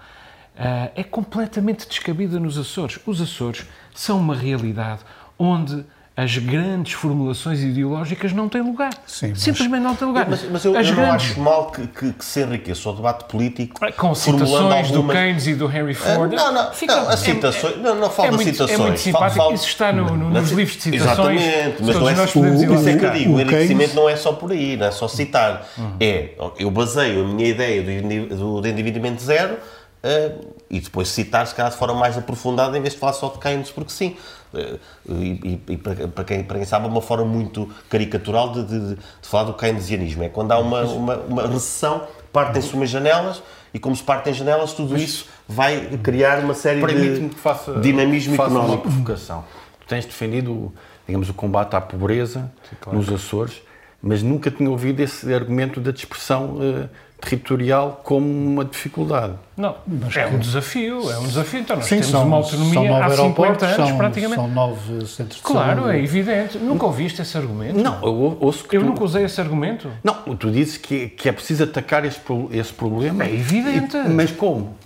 é 0.94 1.02
completamente 1.04 1.86
descabida 1.86 2.40
nos 2.40 2.56
Açores. 2.58 2.98
Os 3.06 3.20
Açores 3.20 3.66
são 3.94 4.18
uma 4.18 4.34
realidade 4.34 5.00
onde 5.38 5.84
as 6.18 6.38
grandes 6.38 6.94
formulações 6.94 7.60
ideológicas 7.62 8.32
não 8.32 8.48
têm 8.48 8.62
lugar. 8.62 8.88
Sim, 9.06 9.28
mas- 9.30 9.40
Simplesmente 9.42 9.82
não 9.82 9.94
têm 9.94 10.08
lugar. 10.08 10.26
Mas, 10.30 10.48
mas 10.50 10.64
eu, 10.64 10.74
as 10.74 10.86
eu 10.88 10.94
não 10.94 11.02
grandes, 11.02 11.26
acho 11.32 11.40
mal 11.40 11.70
que, 11.70 11.86
que, 11.86 12.12
que 12.14 12.24
se 12.24 12.40
enriqueça 12.42 12.88
o 12.88 12.92
debate 12.94 13.24
político 13.24 13.78
com 13.96 14.14
formulando 14.14 14.46
citações 14.48 14.90
do 14.90 14.96
algumas- 14.96 15.16
Keynes 15.16 15.46
e 15.46 15.54
do 15.54 15.66
Henry 15.70 15.92
Ah, 15.92 16.14
Ford. 16.14 16.32
Não, 16.32 16.52
não, 16.54 16.72
fica- 16.72 16.96
não, 16.96 17.08
as 17.10 17.22
é- 17.22 17.24
citações, 17.34 17.76
não, 17.82 17.94
não 17.96 18.08
falo 18.10 18.28
é 18.28 18.30
das 18.30 18.36
muito, 18.40 18.52
citações. 18.52 18.80
É 18.80 18.82
muito 18.82 18.98
simpático. 19.00 19.36
falo- 19.36 19.54
Isso 19.54 19.66
está 19.68 19.92
no- 19.92 20.16
no- 20.16 20.30
nos 20.30 20.50
livros 20.52 20.76
de 20.78 20.82
citações. 20.84 21.42
Exatamente, 21.42 21.82
mas 21.82 21.96
não 21.96 22.08
é, 22.08 22.14
nós 22.14 22.32
podemos 22.32 22.64
por 22.64 22.74
isso 22.76 22.88
é 22.88 22.96
que 22.96 23.04
eu 23.04 23.10
digo, 23.12 23.32
o 23.32 23.36
O 23.36 23.40
enriquecimento 23.42 23.76
Keynes- 23.78 23.94
não 23.94 24.08
é 24.08 24.16
só 24.16 24.32
por 24.32 24.52
aí, 24.52 24.76
não 24.78 24.86
é 24.86 24.90
só 24.90 25.08
citar. 25.08 25.68
É, 26.00 26.30
eu 26.58 26.70
baseio 26.70 27.24
a 27.24 27.28
minha 27.28 27.48
ideia 27.48 27.82
do, 27.82 28.36
do, 28.36 28.60
do 28.62 28.68
endividamento 28.68 29.22
zero 29.22 29.58
ah, 30.02 30.32
e 30.70 30.80
depois 30.80 31.08
citar, 31.08 31.46
se 31.46 31.54
calhar, 31.54 31.70
de 31.70 31.76
forma 31.76 31.94
mais 31.94 32.16
aprofundada, 32.16 32.76
em 32.78 32.80
vez 32.80 32.94
de 32.94 33.00
falar 33.00 33.12
só 33.12 33.28
de 33.28 33.38
Keynes, 33.38 33.70
porque 33.70 33.92
sim. 33.92 34.16
Ah, 34.56 34.76
e 35.08 35.60
e- 35.68 35.76
para, 35.76 36.08
para 36.08 36.24
quem, 36.24 36.42
para 36.44 36.56
quem 36.58 36.66
sabe, 36.66 36.86
uma 36.88 37.02
forma 37.02 37.24
muito 37.24 37.68
caricatural 37.90 38.52
de, 38.52 38.64
de- 38.64 38.94
de 38.94 39.28
falar 39.28 39.44
do 39.44 39.54
keynesianismo. 39.54 40.22
É 40.24 40.28
quando 40.28 40.52
há 40.52 40.58
uma, 40.58 40.82
uma, 40.82 41.16
uma 41.18 41.42
recessão, 41.46 42.06
partem-se 42.32 42.72
umas 42.74 42.88
janelas 42.90 43.42
e, 43.74 43.78
como 43.78 43.94
se 43.94 44.02
partem 44.02 44.32
janelas, 44.32 44.72
tudo 44.72 44.96
isso 44.96 45.26
vai 45.48 45.98
criar 46.02 46.38
uma 46.40 46.54
série 46.54 46.80
de 46.84 47.28
faça, 47.36 47.78
dinamismo 47.80 48.34
faça 48.36 48.50
uma 48.50 48.58
económico. 48.60 48.88
provocação. 48.88 49.44
Tu 49.80 49.86
tens 49.86 50.04
defendido, 50.06 50.72
digamos, 51.06 51.28
o 51.28 51.34
combate 51.34 51.74
à 51.76 51.80
pobreza 51.80 52.50
nos 52.92 53.08
Açores, 53.12 53.62
mas 54.02 54.22
nunca 54.22 54.50
tinha 54.50 54.70
ouvido 54.70 55.00
esse 55.00 55.32
argumento 55.32 55.80
da 55.80 55.90
dispersão 55.90 56.58
eh, 56.60 56.88
territorial 57.20 58.00
como 58.04 58.26
uma 58.26 58.64
dificuldade. 58.64 59.34
Não, 59.56 59.74
é 60.14 60.26
um 60.26 60.38
desafio, 60.38 61.10
é 61.10 61.18
um 61.18 61.26
desafio. 61.26 61.60
Então, 61.60 61.76
nós 61.76 61.86
Sim, 61.86 61.96
temos 61.96 62.06
são, 62.10 62.26
uma 62.26 62.42
são 62.42 62.58
autonomia 62.60 62.90
nove 62.90 63.02
há 63.04 63.08
50 63.10 63.22
aeroportos, 63.22 63.62
anos, 63.68 63.88
são, 63.88 63.96
praticamente. 63.96 64.34
são 64.34 64.48
nove 64.48 65.06
centros 65.06 65.36
de 65.38 65.42
Claro, 65.42 65.82
saúde. 65.82 65.96
é 65.96 66.02
evidente. 66.02 66.58
Nunca 66.58 66.86
ouviste 66.86 67.22
esse 67.22 67.36
argumento? 67.36 67.78
Não, 67.78 68.02
eu 68.02 68.36
ouço 68.40 68.64
que 68.64 68.76
Eu 68.76 68.82
tu... 68.82 68.86
nunca 68.86 69.02
usei 69.04 69.24
esse 69.24 69.40
argumento. 69.40 69.90
Não, 70.04 70.14
tu 70.36 70.50
dizes 70.50 70.76
que, 70.76 71.08
que 71.08 71.28
é 71.28 71.32
preciso 71.32 71.64
atacar 71.64 72.04
esse, 72.04 72.20
esse 72.52 72.72
problema. 72.72 73.24
É 73.24 73.32
evidente. 73.34 73.96
E- 73.96 74.08
mas 74.08 74.30
como? 74.30 74.76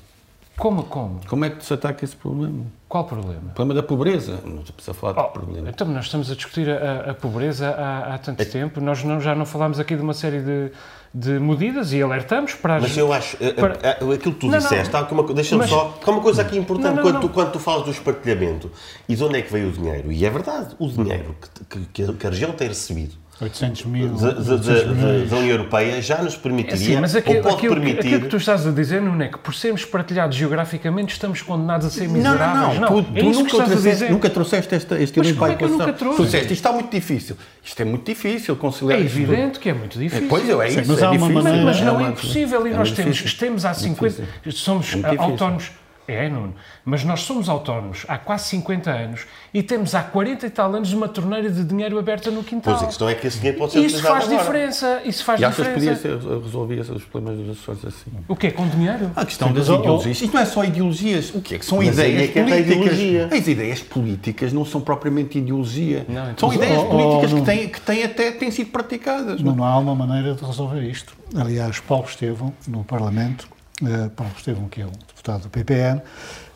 Como, 0.61 0.83
como? 0.85 1.21
Como 1.26 1.45
é 1.47 1.49
que 1.50 1.64
se 1.64 1.73
ataca 1.73 2.05
esse 2.05 2.14
problema? 2.14 2.64
Qual 2.87 3.05
problema? 3.05 3.40
O 3.47 3.55
problema 3.55 3.81
da 3.81 3.87
pobreza. 3.87 4.40
Não 4.45 4.59
precisa 4.62 4.93
falar 4.93 5.19
Oh, 5.19 5.26
de 5.29 5.33
problema. 5.33 5.71
então, 5.71 5.87
nós 5.88 6.05
estamos 6.05 6.31
a 6.31 6.35
discutir 6.35 6.69
a, 6.69 7.11
a 7.12 7.14
pobreza 7.14 7.71
há, 7.71 8.14
há 8.14 8.19
tanto 8.19 8.45
tempo. 8.45 8.79
Nós 8.79 9.02
não- 9.02 9.21
já 9.23 9.35
não 9.35 9.47
falámos 9.47 9.81
aqui 9.81 9.97
de 9.97 10.02
uma 10.02 10.12
série 10.12 10.40
de, 10.43 10.71
de 11.14 11.31
medidas 11.40 11.95
e 11.95 12.02
alertamos 12.02 12.52
para 12.55 12.76
as... 12.76 12.83
Mas 12.83 12.97
eu 12.99 13.11
acho, 13.11 13.38
eh, 13.40 13.52
Para- 13.55 13.79
eh, 13.83 13.90
aquilo 13.93 14.19
que 14.19 14.40
tu 14.40 14.49
Não, 14.49 14.59
disseste, 14.59 14.90
deixa-me 15.35 15.61
Mas- 15.62 15.71
só, 15.71 15.99
há 16.05 16.11
uma 16.11 16.21
coisa 16.21 16.43
aqui 16.43 16.59
importante, 16.59 16.88
Não, 16.90 16.97
não, 16.97 17.02
quando, 17.05 17.14
não. 17.14 17.21
Tu, 17.23 17.29
quando 17.31 17.52
tu 17.52 17.59
falas 17.59 17.85
do 17.87 17.90
espartilhamento 17.90 18.71
e 19.09 19.17
de 19.17 19.25
onde 19.25 19.38
é 19.38 19.43
que 19.43 19.50
veio 19.50 19.69
o 19.71 19.73
dinheiro, 19.73 20.12
e 20.12 20.26
é 20.26 20.29
verdade, 20.31 20.76
o 20.79 20.87
dinheiro 20.88 21.35
que, 21.71 21.87
que, 21.87 22.12
que 22.12 22.26
a 22.26 22.31
região 22.31 22.52
tem 22.52 22.69
recebido 22.69 23.14
800 23.41 23.85
mil. 23.87 24.09
da, 24.11 24.31
da- 24.33 24.53
800 24.53 24.67
da- 24.67 24.93
milhões. 24.95 25.31
da 25.31 25.37
União 25.37 25.51
Europeia 25.57 26.03
já 26.03 26.23
nos 26.23 26.35
É 26.35 26.39
permitiria, 26.39 26.75
assim, 26.77 27.01
mas 27.01 27.17
aquilo, 27.17 27.37
ou 27.39 27.43
pode 27.43 27.55
aquilo, 27.57 27.75
que- 27.75 27.81
permitir... 27.81 28.07
aquilo 28.07 28.21
que 28.23 28.29
tu 28.29 28.37
estás 28.37 28.67
a 28.67 28.71
dizer, 28.71 29.01
não 29.01 29.21
é 29.21 29.29
que 29.29 29.39
por 29.39 29.55
sermos 29.55 29.85
partilhados 29.85 30.37
geograficamente 30.37 31.13
estamos 31.13 31.41
condenados 31.43 31.87
a 31.87 31.91
ser 31.91 32.07
Não, 32.07 32.15
miseráveis. 32.15 32.79
não, 32.81 32.91
não. 32.91 33.03
Tu, 33.03 33.11
é 33.19 33.21
tu 33.21 33.25
nunca, 33.27 33.41
estás 33.47 33.63
a 33.63 33.65
trouxeste, 33.67 33.91
dizer. 33.91 34.11
nunca 34.11 34.31
trouxeste 34.31 34.75
esta, 34.75 35.01
este 35.01 35.19
Mas 35.19 35.29
elemento 35.29 35.39
para 35.39 35.49
a 35.49 35.53
é 35.53 35.57
que 35.57 35.65
eu 35.65 35.69
equação. 35.69 35.87
nunca 35.87 35.99
trouxe? 35.99 36.17
Tu 36.19 36.25
disseste, 36.25 36.45
isto 36.53 36.53
está 36.53 36.73
muito 36.73 36.91
difícil. 36.91 37.37
Isto 37.65 37.81
é 37.81 37.85
muito 37.85 38.05
difícil 38.07 38.57
conciliar 38.57 38.99
É 39.01 39.03
evidente 39.03 39.59
que 39.59 39.69
é 39.69 39.75
muito 39.75 39.99
difícil. 39.99 40.29
Pois 40.29 40.49
é, 40.49 40.53
é 40.53 40.71
Sim, 40.71 40.81
isso. 40.81 40.91
mas 40.93 41.03
é 41.03 41.05
há 41.07 41.11
uma 41.11 41.19
difícil. 41.19 41.43
maneira- 41.43 41.65
Mas 41.65 41.81
não 41.81 42.01
é 42.01 42.09
impossível 42.11 42.67
e 42.67 42.71
é 42.71 42.77
nós 42.77 42.91
temos, 42.93 43.35
temos 43.35 43.65
há 43.65 43.73
50, 43.75 44.23
somos 44.51 44.95
autónomos. 45.19 45.71
É, 46.11 46.29
Nuno, 46.29 46.55
mas 46.85 47.05
nós 47.05 47.21
somos 47.23 47.49
autónomos 47.49 48.05
há 48.09 48.19
quase 48.19 48.49
50 48.49 48.90
anos 48.90 49.21
e 49.55 49.62
temos 49.62 49.95
há 49.95 50.02
40 50.02 50.47
e 50.47 50.50
tal 50.50 50.75
anos 50.75 50.93
uma 50.93 51.09
torneira 51.09 51.50
de 51.50 51.64
dinheiro 51.64 51.99
aberta 51.99 52.31
no 52.31 52.43
quintal. 52.43 52.75
Pois 52.75 52.83
a 52.85 52.87
questão 52.87 53.09
é 53.09 53.14
que 53.14 53.26
esse 53.26 53.38
dinheiro 53.38 53.59
pode 53.59 53.73
ser 53.73 53.81
Isso 53.81 54.02
faz 54.02 54.25
agora. 54.25 54.38
diferença. 54.38 55.02
Isso 55.05 55.25
faz 55.25 55.40
E 55.40 55.45
achas 55.45 55.67
que 55.67 55.75
diferença. 55.75 56.09
podia 56.09 56.21
ser, 56.21 56.43
resolvia 56.43 56.81
os 56.83 57.05
problemas 57.05 57.47
dos 57.47 57.59
Açores 57.59 57.85
assim? 57.85 58.11
O 58.29 58.37
quê? 58.37 58.50
Com 58.50 58.67
dinheiro? 58.69 59.11
A 59.14 59.25
questão 59.25 59.49
Sim, 59.49 59.55
das 59.55 59.69
mas, 59.69 59.76
oh, 59.76 59.81
ideologias. 59.81 60.21
Isto 60.23 60.35
não 60.35 60.40
é 60.43 60.45
só 60.47 60.64
ideologias. 60.64 61.35
O 61.35 61.40
que 61.40 61.55
é 61.55 61.59
que 61.59 61.64
são 61.67 61.79
Mas 61.79 61.99
aí 61.99 62.11
ideias 62.12 62.23
é 62.23 62.33
que 62.33 62.43
políticas? 62.43 62.76
ideologia. 62.76 63.29
As 63.33 63.49
ideias 63.49 63.81
políticas 63.81 64.52
não 64.52 64.64
são 64.64 64.81
propriamente 64.81 65.38
ideologia. 65.38 66.05
Não, 66.09 66.31
então- 66.31 66.50
são 66.50 66.55
ideias 66.55 66.79
oh, 66.79 66.83
oh, 66.83 66.90
políticas 66.90 67.33
não. 67.33 67.40
que, 67.40 67.47
têm, 67.47 67.69
que 67.69 67.81
têm 67.81 68.05
até 68.05 68.31
têm 68.33 68.50
sido 68.50 68.71
praticadas. 68.71 69.40
Não, 69.43 69.55
não 69.55 69.64
há 69.64 69.79
uma 69.79 69.95
maneira 69.95 70.35
de 70.35 70.45
resolver 70.45 70.83
isto. 70.83 71.14
Aliás, 71.37 71.79
Paulo 71.81 72.07
Estevão, 72.07 72.52
no 72.67 72.83
Parlamento, 72.85 73.49
eh, 73.83 74.11
Paulo 74.17 74.33
Estevão, 74.37 74.69
que 74.69 74.81
é 74.83 74.87
o 74.87 74.90
deputado 75.21 75.43
do 75.43 75.50
PPN, 75.50 76.00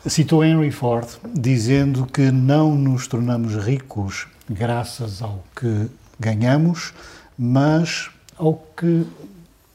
citou 0.07 0.43
Henry 0.43 0.71
Ford 0.71 1.07
dizendo 1.33 2.05
que 2.07 2.31
não 2.31 2.75
nos 2.75 3.07
tornamos 3.07 3.55
ricos 3.55 4.27
graças 4.49 5.21
ao 5.21 5.43
que 5.55 5.87
ganhamos, 6.19 6.93
mas 7.37 8.09
ao 8.37 8.55
que 8.75 9.05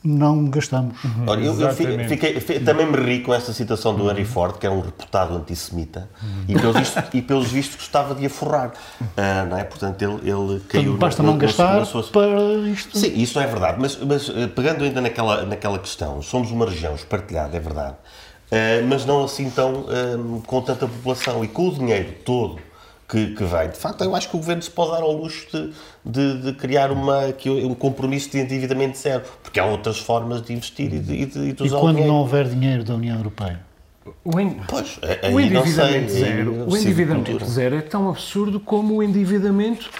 não 0.02 0.46
gastamos. 0.48 0.96
Olha, 1.26 1.40
eu, 1.44 1.60
eu 1.60 1.74
fi- 1.74 1.82
Exatamente. 1.82 2.08
fiquei, 2.08 2.40
fi- 2.40 2.60
também 2.60 2.86
me 2.90 2.96
ri 2.96 3.20
com 3.20 3.34
essa 3.34 3.52
citação 3.52 3.94
do 3.94 4.10
Henry 4.10 4.24
Ford, 4.24 4.56
que 4.56 4.64
era 4.64 4.74
um 4.74 4.80
reputado 4.80 5.36
antissemita, 5.36 6.08
e, 6.48 6.54
pelos 6.54 6.74
vistos, 6.76 7.02
e 7.12 7.20
pelos 7.20 7.48
vistos 7.52 7.76
gostava 7.76 8.14
de 8.14 8.24
a 8.24 8.30
forrar. 8.30 8.72
Ah, 9.14 9.44
não 9.44 9.58
é? 9.58 9.64
Portanto, 9.64 10.00
ele, 10.00 10.14
ele 10.30 10.60
caiu 10.60 10.84
Portanto, 10.92 10.96
basta 10.98 11.22
na- 11.22 11.30
não 11.32 11.36
gastar 11.38 11.84
sua- 11.84 12.02
para 12.04 12.30
isto. 12.72 12.96
Sim, 12.96 13.12
isso 13.14 13.38
é 13.38 13.46
verdade, 13.46 13.76
mas, 13.78 13.98
mas, 13.98 14.30
eh, 14.30 14.46
pegando 14.46 14.84
ainda 14.84 15.02
naquela, 15.02 15.44
naquela 15.44 15.78
questão, 15.78 16.22
somos 16.22 16.50
uma 16.50 16.64
região 16.64 16.94
espartilhada, 16.94 17.54
é 17.54 17.60
verdade, 17.60 17.96
mas 18.86 19.04
não 19.06 19.24
assim 19.24 19.48
tão 19.50 19.86
eh, 19.88 20.40
com 20.46 20.60
tanta 20.60 20.86
população 20.86 21.44
e 21.44 21.48
com 21.48 21.68
o 21.68 21.72
dinheiro 21.74 22.12
todo 22.24 22.58
que, 23.08 23.34
que 23.34 23.44
vem. 23.44 23.68
De 23.70 23.76
facto, 23.76 24.02
eu 24.04 24.14
acho 24.14 24.28
que 24.28 24.36
o 24.36 24.38
governo 24.38 24.62
se 24.62 24.70
pode 24.70 24.92
dar 24.92 25.02
ao 25.02 25.12
luxo 25.12 25.46
de, 25.52 25.72
de, 26.04 26.42
de 26.42 26.52
criar 26.54 26.90
uma, 26.92 27.26
aqui 27.26 27.50
um 27.50 27.74
compromisso 27.74 28.30
de 28.30 28.38
endividamento 28.38 28.96
zero, 28.98 29.22
porque 29.42 29.58
há 29.58 29.64
outras 29.66 29.98
formas 29.98 30.42
de 30.42 30.52
investir 30.52 30.92
e 30.94 30.98
de, 30.98 31.12
e 31.14 31.26
de, 31.26 31.38
e 31.48 31.52
de 31.52 31.62
E 31.62 31.66
usar 31.66 31.76
o 31.78 31.80
quando 31.80 31.98
não 32.00 32.16
houver 32.16 32.48
dinheiro 32.48 32.84
da 32.84 32.94
União 32.94 33.16
Europeia? 33.16 33.60
O, 34.24 34.38
en- 34.40 34.56
Pois, 34.68 34.98
eh, 35.02 35.28
o 35.28 35.30
não 35.32 35.36
sei, 35.38 35.46
endividamento 35.46 36.12
aí 36.12 36.20
zero, 36.20 36.54
eu 36.54 36.68
o 36.68 36.76
endividamento 36.76 37.44
zero 37.46 37.76
é 37.76 37.80
tão 37.82 38.08
absurdo 38.08 38.58
como 38.60 38.96
o 38.96 39.02
endividamento 39.02 39.90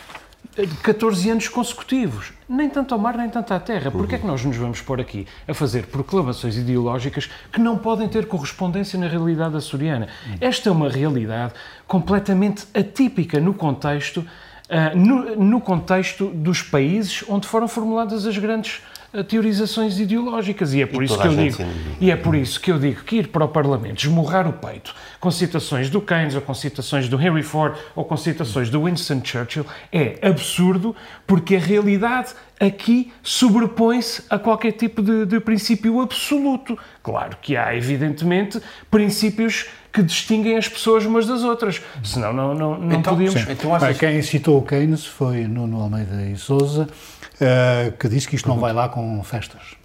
de 0.67 0.75
14 0.77 1.31
anos 1.31 1.49
consecutivos. 1.49 2.33
Nem 2.49 2.69
tanto 2.69 2.95
ao 2.95 3.01
mar, 3.01 3.17
nem 3.17 3.29
tanto 3.29 3.53
à 3.53 3.61
terra. 3.61 3.91
Porquê 3.91 4.17
é 4.17 4.19
que 4.19 4.27
nós 4.27 4.45
nos 4.45 4.57
vamos 4.57 4.81
pôr 4.81 5.01
aqui 5.01 5.27
a 5.47 5.55
fazer 5.55 5.87
proclamações 5.87 6.57
ideológicas 6.57 7.31
que 7.53 7.61
não 7.61 7.79
podem 7.79 8.09
ter 8.09 8.27
correspondência 8.27 8.99
na 8.99 9.07
realidade 9.07 9.57
açoriana? 9.57 10.09
Esta 10.41 10.69
é 10.69 10.73
uma 10.73 10.89
realidade 10.89 11.55
completamente 11.87 12.67
atípica 12.75 13.41
no 13.41 13.55
contexto, 13.55 14.27
ah, 14.69 14.95
no, 14.95 15.37
no 15.37 15.61
contexto 15.61 16.27
dos 16.27 16.63
países 16.63 17.25
onde 17.29 17.47
foram 17.47 17.69
formuladas 17.69 18.27
as 18.27 18.37
grandes 18.37 18.83
teorizações 19.29 19.99
ideológicas. 19.99 20.73
E 20.75 20.83
é 20.83 20.87
por 20.87 21.03
E 21.03 21.07
isso 21.07 21.19
que 21.19 21.27
eu 21.27 21.35
digo. 21.37 21.57
se. 21.57 21.67
E 22.01 22.11
é 22.11 22.17
por 22.17 22.35
isso 22.35 22.61
que 22.61 22.71
eu 22.71 22.79
digo 22.79 23.03
que 23.05 23.17
ir 23.17 23.29
para 23.29 23.45
o 23.45 23.49
Parlamento, 23.49 23.99
esmurrar 24.05 24.49
o 24.49 24.53
peito 24.53 24.95
com 25.19 25.31
citações 25.31 25.91
do 25.91 26.01
Keynes, 26.01 26.35
ou 26.35 26.41
com 26.41 26.55
citações 26.55 27.09
do 27.09 27.21
Henry 27.21 27.43
Ford, 27.43 27.75
ou 27.95 28.05
com 28.05 28.17
citações 28.17 28.71
do 28.71 28.85
Winston 28.85 29.21
Churchill, 29.23 29.67
é 29.93 30.19
absurdo, 30.23 30.95
porque 31.27 31.57
a 31.57 31.59
realidade 31.61 32.31
aqui 32.59 33.13
sobrepõe-se 33.23 34.23
a 34.31 34.39
qualquer 34.39 34.73
tipo 34.73 35.03
de, 35.03 35.27
de 35.27 35.41
princípio 35.41 36.01
absoluto. 36.01 36.79
Claro 37.03 37.37
que 37.43 37.57
há, 37.57 37.75
evidentemente, 37.75 38.61
princípios 38.91 39.67
que 39.93 40.03
distinguem 40.03 40.57
as 40.57 40.69
pessoas 40.69 41.05
umas 41.05 41.27
das 41.27 41.43
outras. 41.43 41.83
Senão 42.05 42.33
não, 42.33 42.55
não, 42.55 42.79
não 42.79 42.97
Então, 42.99 43.15
podíamos... 43.15 43.41
sim. 43.41 43.47
Então 43.51 43.75
achas- 43.75 43.99
Bem, 43.99 44.13
quem 44.13 44.23
citou 44.23 44.59
o 44.59 44.63
Keynes 44.63 45.05
foi 45.05 45.49
Nuno 45.49 45.81
Almeida 45.81 46.23
e 46.27 46.37
Souza, 46.37 46.89
eh, 47.41 47.93
que 47.99 48.09
disse 48.09 48.29
que 48.29 48.37
isto 48.37 48.49
não 48.49 48.59
vai 48.59 48.73
lá 48.73 48.89
com 48.89 49.23
festas. 49.25 49.79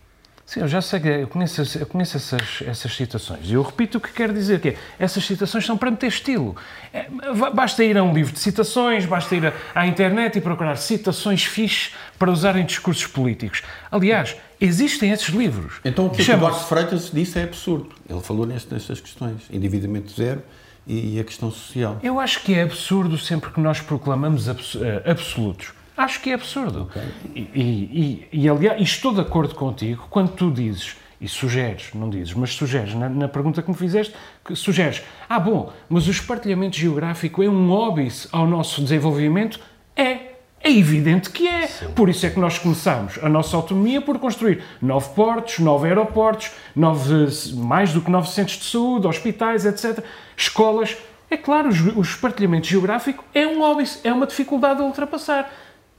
Sim, 0.45 0.59
eu 0.59 0.67
já 0.67 0.79
sei, 0.79 0.99
que- 0.99 1.07
eu 1.07 1.27
conheço, 1.27 1.79
eu 1.79 1.87
conheço 1.87 2.17
essas, 2.17 2.61
essas 2.67 2.95
citações. 2.95 3.49
E 3.49 3.53
eu 3.53 3.63
repito 3.63 3.97
o 3.97 4.01
que 4.01 4.11
quero 4.13 4.31
dizer, 4.31 4.59
que 4.59 4.69
é, 4.69 4.75
essas 4.99 5.25
citações 5.25 5.65
são 5.65 5.75
para 5.75 5.89
meter 5.89 6.05
estilo. 6.05 6.55
É, 6.93 7.07
basta 7.51 7.83
ir 7.83 7.97
a 7.97 8.03
um 8.03 8.13
livro 8.13 8.31
de 8.31 8.37
citações, 8.39 9.07
basta 9.07 9.35
ir 9.35 9.47
a- 9.47 9.53
à 9.73 9.87
internet 9.87 10.37
e 10.37 10.41
procurar 10.41 10.75
citações 10.75 11.43
fixes 11.45 11.95
para 12.19 12.29
usar 12.31 12.55
em 12.57 12.63
discursos 12.65 13.07
políticos. 13.07 13.63
Aliás, 13.91 14.35
existem 14.61 15.09
esses 15.09 15.29
livros. 15.29 15.79
Então 15.83 16.05
o 16.05 16.09
que 16.11 16.21
o 16.21 16.37
Duarte 16.37 16.65
Freitas 16.69 17.09
disse 17.11 17.39
é 17.39 17.43
absurdo. 17.43 17.89
Ele 18.07 18.21
falou 18.21 18.45
nestas 18.45 18.85
questões. 19.01 19.41
Endividamento 19.51 20.11
zero 20.15 20.43
e 20.85 21.19
a 21.19 21.23
questão 21.23 21.49
social. 21.49 21.97
Eu 22.03 22.19
acho 22.19 22.41
que 22.41 22.53
é 22.53 22.61
absurdo 22.61 23.17
sempre 23.17 23.49
que 23.49 23.59
nós 23.59 23.81
proclamamos 23.81 24.47
abs- 24.47 24.75
eh, 24.79 25.09
absolutos. 25.09 25.73
Acho 25.97 26.21
que 26.21 26.31
é 26.31 26.33
absurdo. 26.33 26.89
E, 27.33 27.39
e, 27.53 28.27
e, 28.33 28.41
e, 28.43 28.49
aliás, 28.49 28.81
estou 28.81 29.13
de 29.13 29.21
acordo 29.21 29.55
contigo 29.55 30.07
quando 30.09 30.31
tu 30.31 30.51
dizes, 30.51 30.97
e 31.19 31.27
sugeres, 31.27 31.91
não 31.93 32.09
dizes, 32.09 32.33
mas 32.33 32.53
sugeres, 32.53 32.93
na, 32.93 33.07
na 33.07 33.27
pergunta 33.27 33.61
que 33.61 33.69
me 33.69 33.77
fizeste, 33.77 34.13
que 34.43 34.55
sugeres, 34.55 35.01
ah, 35.29 35.39
bom, 35.39 35.71
mas 35.89 36.07
o 36.07 36.11
espartilhamento 36.11 36.75
geográfico 36.75 37.41
é 37.41 37.49
um 37.49 37.71
óbice 37.71 38.27
ao 38.31 38.45
nosso 38.45 38.81
desenvolvimento? 38.81 39.59
É. 39.95 40.35
É 40.61 40.71
evidente 40.71 41.29
que 41.29 41.47
é. 41.47 41.67
Por 41.95 42.09
isso 42.09 42.25
é 42.25 42.29
que 42.31 42.39
nós 42.39 42.57
começamos 42.57 43.19
a 43.21 43.29
nossa 43.29 43.55
autonomia 43.55 44.01
por 44.01 44.17
construir 44.17 44.63
nove 44.81 45.13
portos, 45.13 45.59
nove 45.59 45.87
aeroportos, 45.87 46.49
nove, 46.75 47.27
mais 47.53 47.93
do 47.93 48.01
que 48.01 48.09
nove 48.09 48.27
centros 48.29 48.57
de 48.57 48.65
saúde, 48.65 49.05
hospitais, 49.05 49.63
etc. 49.63 50.03
Escolas. 50.35 50.97
É 51.29 51.37
claro, 51.37 51.69
o 51.95 52.01
espartilhamento 52.01 52.65
geográfico 52.65 53.23
é 53.31 53.45
um 53.45 53.61
óbice, 53.61 53.99
é 54.03 54.11
uma 54.11 54.25
dificuldade 54.25 54.81
a 54.81 54.85
ultrapassar. 54.85 55.51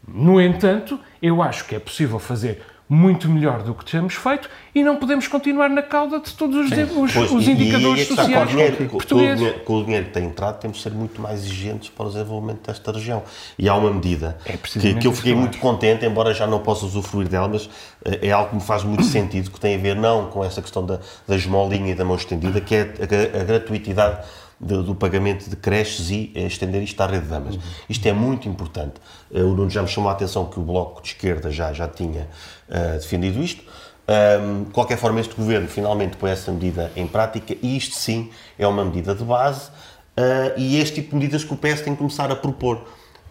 No 0.06 0.40
entanto, 0.40 0.98
eu 1.20 1.42
acho 1.42 1.64
que 1.66 1.74
é 1.74 1.78
possível 1.78 2.18
fazer 2.18 2.62
muito 2.88 3.28
melhor 3.28 3.64
do 3.64 3.74
que 3.74 3.84
temos 3.84 4.14
feito 4.14 4.48
e 4.72 4.80
não 4.84 4.94
podemos 4.94 5.26
continuar 5.26 5.68
na 5.68 5.82
cauda 5.82 6.20
de 6.20 6.32
todos 6.34 6.54
os, 6.70 6.70
os- 6.96 7.12
Pois, 7.12 7.32
os 7.32 7.44
e- 7.44 7.50
e 7.50 7.52
indicadores 7.52 7.98
aí 7.98 8.02
é 8.02 8.06
com 8.06 8.12
o 8.12 8.16
sociais 8.16 8.48
dinheiro- 8.48 8.76
com- 8.76 8.86
com 8.86 8.96
o 8.96 9.18
dinheiro- 9.18 9.60
Com 9.64 9.74
o 9.74 9.84
dinheiro 9.84 10.06
que 10.06 10.12
tem 10.12 10.24
entrado, 10.24 10.60
temos 10.60 10.76
de 10.76 10.82
ser 10.84 10.92
muito 10.92 11.20
mais 11.20 11.40
exigentes 11.40 11.88
para 11.88 12.06
o 12.06 12.08
desenvolvimento 12.10 12.64
desta 12.64 12.92
região. 12.92 13.24
E 13.58 13.68
há 13.68 13.74
uma 13.74 13.90
medida 13.92 14.38
É 14.46 14.52
que, 14.56 14.94
que 14.94 15.06
eu 15.08 15.12
fiquei 15.12 15.34
muito 15.34 15.58
contente, 15.58 16.06
embora 16.06 16.32
já 16.32 16.46
não 16.46 16.60
possa 16.60 16.86
usufruir 16.86 17.26
dela, 17.26 17.48
mas 17.48 17.68
eh, 18.04 18.28
é 18.28 18.30
algo 18.30 18.50
que 18.50 18.54
me 18.54 18.62
faz 18.62 18.84
muito 18.84 19.02
sentido, 19.02 19.50
que 19.50 19.58
tem 19.58 19.74
a 19.74 19.78
ver 19.78 19.96
não 19.96 20.26
com 20.30 20.44
essa 20.44 20.62
questão 20.62 20.86
da, 20.86 21.00
da 21.26 21.34
esmolinha 21.34 21.90
e 21.90 21.94
da 21.96 22.04
mão 22.04 22.14
estendida, 22.14 22.60
que 22.60 22.72
é 22.72 22.82
a, 23.02 23.06
gra- 23.06 23.40
a 23.40 23.44
gratuitidade 23.44 24.24
do, 24.58 24.82
do 24.82 24.94
pagamento 24.94 25.48
de 25.50 25.56
creches 25.56 26.10
e 26.10 26.32
eh, 26.34 26.42
estender 26.46 26.82
isto 26.82 27.00
à 27.00 27.06
rede 27.06 27.24
de 27.24 27.30
damas. 27.30 27.58
Isto 27.88 28.06
é 28.06 28.12
muito 28.12 28.48
importante. 28.48 28.94
Eh, 29.32 29.40
O 29.42 29.54
Nuno 29.54 29.68
já 29.70 29.82
me 29.82 29.88
chamou 29.88 30.08
a 30.08 30.12
atenção 30.12 30.46
que 30.46 30.58
o 30.58 30.62
Bloco 30.62 31.02
de 31.02 31.08
Esquerda 31.08 31.50
já, 31.50 31.72
já 31.72 31.86
tinha 31.86 32.26
eh, 32.68 32.92
defendido 32.98 33.42
isto. 33.42 33.62
Ahm, 34.08 34.64
de 34.64 34.70
qualquer 34.70 34.96
forma, 34.98 35.20
este 35.20 35.34
governo 35.34 35.66
finalmente 35.68 36.16
põe 36.16 36.30
essa 36.30 36.52
medida 36.52 36.92
em 36.94 37.06
prática 37.08 37.56
e 37.60 37.76
isto 37.76 37.96
sim 37.96 38.30
é 38.58 38.66
uma 38.66 38.84
medida 38.84 39.14
de 39.16 39.24
base 39.24 39.68
ah, 40.16 40.52
e 40.56 40.78
este 40.80 40.94
tipo 41.02 41.10
de 41.10 41.16
medidas 41.16 41.42
que 41.42 41.52
o 41.52 41.56
PS 41.56 41.80
tem 41.82 41.92
que 41.92 41.98
começar 41.98 42.30
a 42.30 42.36
propor. 42.36 42.82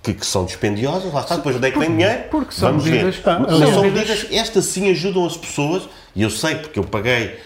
Que, 0.04 0.14
que 0.14 0.24
são 0.26 0.46
dispendiosas, 0.46 1.12
lá 1.12 1.22
está, 1.22 1.36
depois 1.38 1.56
onde 1.56 1.68
é 1.68 1.72
que 1.72 1.80
vem 1.80 1.90
dinheiro? 1.90 2.26
porque 2.30 2.54
são 2.54 2.70
Vamos 2.70 2.84
medidas- 2.86 3.16
ver. 3.16 3.40
Mas 3.40 3.70
são 3.74 3.82
medidas, 3.84 4.28
estas 4.32 4.66
sim 4.66 4.92
ajudam 4.92 5.26
as 5.26 5.36
pessoas, 5.36 5.90
e 6.16 6.22
eu 6.22 6.30
sei 6.30 6.54
porque 6.56 6.78
eu 6.78 6.84
paguei 6.84 7.40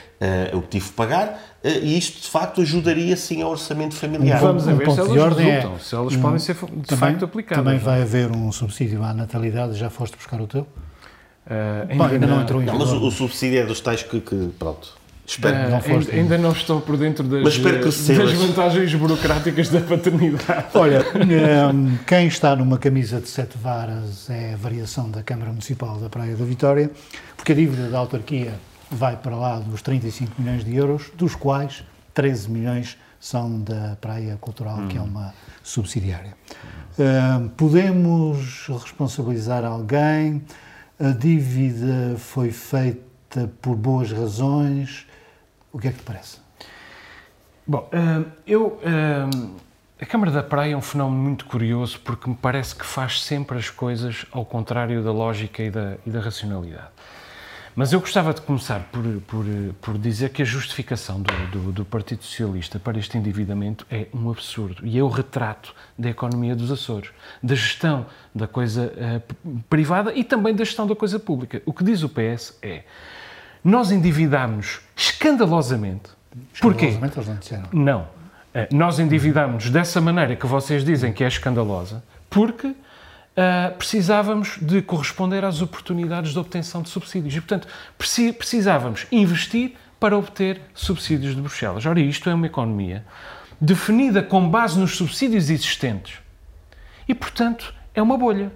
o 0.53 0.61
que 0.61 0.67
tive 0.67 0.85
que 0.87 0.91
pagar, 0.93 1.39
ah, 1.63 1.67
e 1.69 1.97
isto 1.97 2.21
de 2.21 2.27
facto 2.29 2.61
ajudaria 2.61 3.15
sim 3.15 3.41
ao 3.41 3.51
orçamento 3.51 3.95
familiar. 3.95 4.39
Vamos 4.41 4.67
a 4.67 4.71
Um 4.71 4.77
ver 4.77 4.85
ponto 4.85 4.95
se 4.95 5.09
elas 5.11 5.23
ordem 5.23 5.49
é- 5.49 5.55
resultam, 5.55 5.79
se 5.79 5.95
elas 5.95 6.15
podem 6.17 6.39
ser 6.39 6.53
de 6.55 6.59
Também, 6.59 6.97
facto 6.97 7.25
aplicadas. 7.25 7.63
também 7.63 7.79
vai 7.79 8.01
haver 8.01 8.29
um 8.31 8.51
subsídio 8.51 9.01
à 9.03 9.13
natalidade, 9.13 9.75
já 9.75 9.89
foste 9.89 10.17
buscar 10.17 10.41
o 10.41 10.47
teu? 10.47 10.67
Ah, 11.49 11.85
Bom, 11.95 12.03
ainda 12.05 12.27
não 12.27 12.41
entrou 12.41 12.61
em 12.61 12.65
Não, 12.65 12.77
mas 12.77 12.91
o, 12.91 13.07
o 13.07 13.11
subsídio 13.11 13.59
é 13.59 13.65
dos 13.65 13.79
tais 13.81 14.03
que, 14.03 14.19
que, 14.19 14.49
pronto, 14.59 14.89
espero 15.25 15.65
que 15.65 15.71
não 15.71 15.81
foste 15.81 16.11
ainda, 16.11 16.35
ainda 16.35 16.37
não 16.37 16.51
estou 16.51 16.81
por 16.81 16.95
dentro 16.97 17.23
das, 17.27 17.41
Mas 17.41 17.53
espero 17.53 17.77
que 17.79 17.85
das 17.85 18.31
vantagens 18.33 18.93
burocráticas 18.95 19.69
da 19.69 19.79
paternidade. 19.81 20.65
Olha, 20.75 21.03
hum, 21.73 21.97
quem 22.05 22.27
está 22.27 22.55
numa 22.55 22.77
camisa 22.77 23.19
de 23.19 23.27
sete 23.29 23.57
varas 23.57 24.29
é 24.29 24.53
a 24.53 24.57
variação 24.57 25.09
da 25.09 25.23
Câmara 25.23 25.49
Municipal 25.49 25.97
da 25.97 26.09
Praia 26.09 26.35
da 26.35 26.45
Vitória, 26.45 26.91
porque 27.35 27.53
a 27.53 27.55
dívida 27.55 27.89
da 27.89 27.97
autarquia 27.99 28.53
vai 28.91 29.15
para 29.17 29.35
lá 29.35 29.59
dos 29.59 29.81
35 29.81 30.41
milhões 30.41 30.63
de 30.63 30.75
euros, 30.75 31.11
dos 31.15 31.35
quais 31.35 31.83
13 32.13 32.49
milhões 32.49 32.97
são 33.19 33.59
da 33.61 33.97
Praia 33.99 34.37
Cultural, 34.39 34.87
que 34.87 34.97
é 34.97 35.01
uma 35.01 35.33
subsidiária. 35.61 36.35
Hum, 36.97 37.49
podemos 37.49 38.67
responsabilizar 38.67 39.65
alguém? 39.65 40.41
A 40.99 41.11
dívida 41.11 42.17
foi 42.17 42.51
feita 42.51 43.49
por 43.61 43.75
boas 43.75 44.11
razões? 44.11 45.05
O 45.71 45.79
que 45.79 45.89
é 45.89 45.91
que 45.91 45.97
te 45.97 46.03
parece? 46.03 46.39
Bom, 47.67 47.89
hum, 47.93 48.25
eu. 48.47 48.79
hum, 48.83 49.55
a 50.01 50.05
Câmara 50.05 50.31
da 50.31 50.41
Praia 50.41 50.73
é 50.73 50.77
um 50.77 50.81
fenómeno 50.81 51.21
muito 51.21 51.45
curioso 51.45 51.99
porque 51.99 52.29
me 52.29 52.35
parece 52.35 52.73
que 52.73 52.85
faz 52.85 53.21
sempre 53.21 53.57
as 53.57 53.69
coisas 53.69 54.25
ao 54.31 54.45
contrário 54.45 55.03
da 55.03 55.11
lógica 55.11 55.61
e 55.61 55.69
da, 55.69 55.97
e 56.07 56.09
da 56.09 56.21
racionalidade. 56.21 56.87
Mas 57.79 57.93
eu 57.93 58.01
gostava 58.01 58.33
de 58.33 58.41
começar 58.41 58.81
por, 58.91 59.01
por, 59.25 59.45
por 59.79 59.97
dizer 59.97 60.31
que 60.31 60.41
a 60.41 60.45
justificação 60.45 61.21
do, 61.21 61.33
do, 61.47 61.71
do 61.71 61.85
Partido 61.85 62.21
Socialista 62.25 62.77
para 62.77 62.99
este 62.99 63.17
endividamento 63.17 63.87
é 63.89 64.07
um 64.13 64.29
absurdo 64.29 64.85
e 64.85 64.99
é 64.99 65.01
o 65.01 65.07
retrato 65.07 65.73
da 65.97 66.09
economia 66.09 66.53
dos 66.57 66.69
Açores, 66.73 67.09
da 67.41 67.55
gestão 67.55 68.05
da 68.35 68.49
coisa 68.49 68.91
p- 69.25 69.35
privada 69.69 70.13
e 70.13 70.25
também 70.25 70.53
da 70.53 70.65
gestão 70.65 70.85
da 70.85 70.93
coisa 70.93 71.17
pública. 71.17 71.61
O 71.65 71.71
que 71.71 71.81
diz 71.85 72.03
o 72.03 72.09
PS 72.09 72.59
é: 72.61 72.83
nós 73.63 73.91
endividámos 73.91 74.81
escandalosamente. 74.93 76.09
Porquê? 76.59 76.87
Escandalosamente, 76.87 77.17
eles 77.17 77.27
não 77.29 77.35
disseram. 77.37 77.69
Não. 77.71 78.07
Eh, 78.53 78.67
Nós 78.73 78.99
endividámos 78.99 79.69
dessa 79.69 80.01
maneira 80.01 80.35
que 80.35 80.45
vocês 80.45 80.83
dizem 80.83 81.13
que 81.13 81.23
é 81.23 81.27
escandalosa, 81.29 82.03
porque 82.29 82.75
ah, 83.35 83.71
precisávamos 83.77 84.57
de 84.61 84.81
corresponder 84.81 85.43
às 85.45 85.61
oportunidades 85.61 86.31
de 86.33 86.39
obtenção 86.39 86.81
de 86.81 86.89
subsídios. 86.89 87.35
E, 87.35 87.41
portanto, 87.41 87.67
preci- 87.97 88.33
precisávamos 88.33 89.05
investir 89.11 89.73
para 89.99 90.17
obter 90.17 90.61
subsídios 90.73 91.35
de 91.35 91.41
Bruxelas. 91.41 91.85
Ora, 91.85 91.99
isto 91.99 92.29
é 92.29 92.33
uma 92.33 92.45
economia 92.45 93.05
definida 93.59 94.23
com 94.23 94.49
base 94.49 94.79
nos 94.79 94.95
subsídios 94.95 95.49
existentes. 95.49 96.17
E, 97.07 97.13
portanto, 97.13 97.73
é 97.93 98.01
uma 98.01 98.17
bolha. 98.17 98.51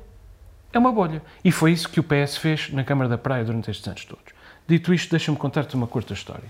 É 0.71 0.79
uma 0.79 0.91
bolha. 0.91 1.21
E 1.43 1.51
foi 1.51 1.71
isso 1.73 1.89
que 1.89 1.99
o 1.99 2.03
PS 2.03 2.37
fez 2.37 2.69
na 2.71 2.83
Câmara 2.83 3.09
da 3.09 3.17
Praia 3.17 3.43
durante 3.43 3.69
estes 3.69 3.87
anos 3.87 4.05
todos. 4.05 4.33
Dito 4.67 4.93
isto, 4.93 5.11
deixa-me 5.11 5.37
contar-te 5.37 5.75
uma 5.75 5.85
curta 5.87 6.13
história. 6.13 6.45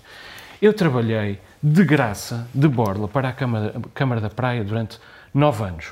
Eu 0.62 0.74
trabalhei 0.74 1.40
de 1.62 1.84
graça, 1.84 2.48
de 2.54 2.68
borla, 2.68 3.08
para 3.08 3.30
a 3.30 3.34
Câmara, 3.34 3.74
Câmara 3.94 4.22
da 4.22 4.30
Praia 4.30 4.64
durante 4.64 5.00
nove 5.34 5.64
anos. 5.64 5.88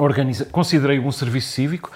Organiza, 0.00 0.46
considerei 0.46 0.98
um 0.98 1.12
serviço 1.12 1.48
cívico, 1.48 1.90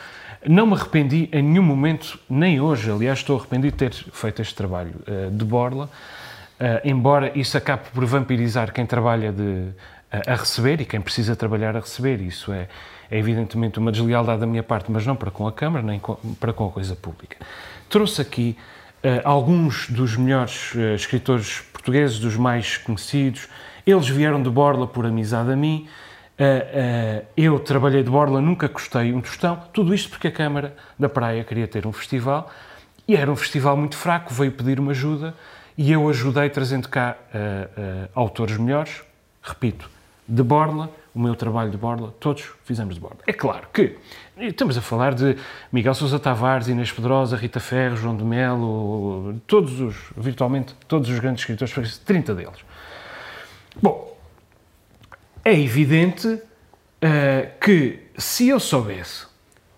não 0.47 0.67
me 0.67 0.75
arrependi 0.75 1.27
em 1.33 1.43
nenhum 1.43 1.63
momento, 1.63 2.19
nem 2.29 2.61
hoje, 2.61 2.91
aliás, 2.91 3.21
estou 3.21 3.39
arrependido 3.39 3.73
de 3.73 3.79
ter 3.79 3.95
feito 3.95 4.43
este 4.43 4.55
trabalho 4.55 4.93
uh, 5.09 5.31
de 5.31 5.43
borla, 5.43 5.87
uh, 5.87 6.87
embora 6.87 7.33
isso 7.35 7.57
acabe 7.57 7.85
por 7.95 8.05
vampirizar 8.05 8.75
quem 8.75 8.85
trabalha 8.85 9.33
de, 9.33 9.43
uh, 9.43 9.73
a 10.27 10.35
receber 10.35 10.83
e 10.83 10.85
quem 10.85 11.01
precisa 11.01 11.35
trabalhar 11.35 11.75
a 11.75 11.81
receber. 11.81 12.21
Isso 12.21 12.53
é, 12.53 12.69
é, 13.11 13.19
evidentemente 13.19 13.79
uma 13.79 13.91
deslealdade 13.91 14.41
da 14.41 14.47
minha 14.47 14.63
parte, 14.63 14.93
mas 14.93 15.07
não 15.07 15.17
para 15.17 15.31
com 15.31 15.49
a 15.49 15.53
Câmara, 15.53 15.83
nem 15.83 15.99
com, 15.99 16.17
para 16.39 16.53
com 16.53 16.67
a 16.67 16.71
coisa 16.71 16.95
pública. 16.95 17.39
Trouxe 17.89 18.21
aqui 18.21 18.57
alguns 19.23 19.91
dos 19.91 20.17
melhores 20.17 20.75
escritores 20.95 21.61
portugueses, 21.73 22.19
dos 22.19 22.37
mais 22.37 22.79
conhecidos. 22.79 23.49
Eles 23.87 24.09
vieram 24.09 24.43
de 24.43 24.49
borla 24.49 24.87
por 24.87 25.05
amizade 25.05 25.53
a 25.53 25.57
mim. 25.57 25.87
Uh, 26.37 27.25
eu 27.37 27.61
trabalhei 27.61 28.03
de 28.03 28.11
borla, 28.11 28.41
nunca 28.41 28.69
custei 28.69 29.13
um 29.13 29.21
tostão, 29.21 29.63
tudo 29.73 29.95
isto 29.95 30.11
porque 30.11 30.27
a 30.27 30.33
Câmara 30.33 30.75
da 30.99 31.09
Praia 31.09 31.45
queria 31.45 31.69
ter 31.69 31.87
um 31.87 31.93
festival 31.93 32.51
e 33.07 33.15
era 33.15 33.31
um 33.31 33.37
festival 33.37 33.77
muito 33.77 33.97
fraco, 33.97 34.35
veio 34.35 34.51
pedir 34.51 34.81
uma 34.81 34.91
ajuda 34.91 35.33
e 35.79 35.93
eu 35.93 36.09
ajudei 36.09 36.51
trazendo 36.51 36.89
cá 36.89 37.17
uh, 37.33 38.09
autores 38.15 38.57
melhores, 38.57 39.03
repito, 39.43 39.89
de 40.27 40.43
borla, 40.43 40.91
o 41.15 41.21
meu 41.21 41.37
trabalho 41.37 41.71
de 41.71 41.77
borla, 41.77 42.13
todos 42.19 42.51
fizemos 42.65 42.95
de 42.97 43.01
borla. 43.01 43.19
É 43.27 43.33
claro 43.33 43.69
que 43.73 43.97
estamos 44.37 44.77
a 44.77 44.81
falar 44.81 45.15
de 45.15 45.37
Miguel 45.73 45.95
Sousa 45.95 46.19
Tavares, 46.19 46.67
Inês 46.67 46.91
Pedrosa, 46.91 47.37
Rita 47.37 47.61
Ferro, 47.61 47.97
João 47.97 48.17
de 48.17 48.25
Melo, 48.25 49.41
todos 49.47 49.81
os, 49.81 49.97
virtualmente 50.17 50.75
todos 50.89 51.09
os 51.09 51.19
grandes 51.21 51.43
escritores, 51.43 51.99
30 51.99 52.35
deles. 52.35 52.65
Bom, 53.81 54.14
é 55.45 55.53
evidente 55.53 56.27
uh, 56.27 56.41
que 57.61 58.01
se 58.17 58.49
eu 58.49 58.59
soubesse 58.59 59.27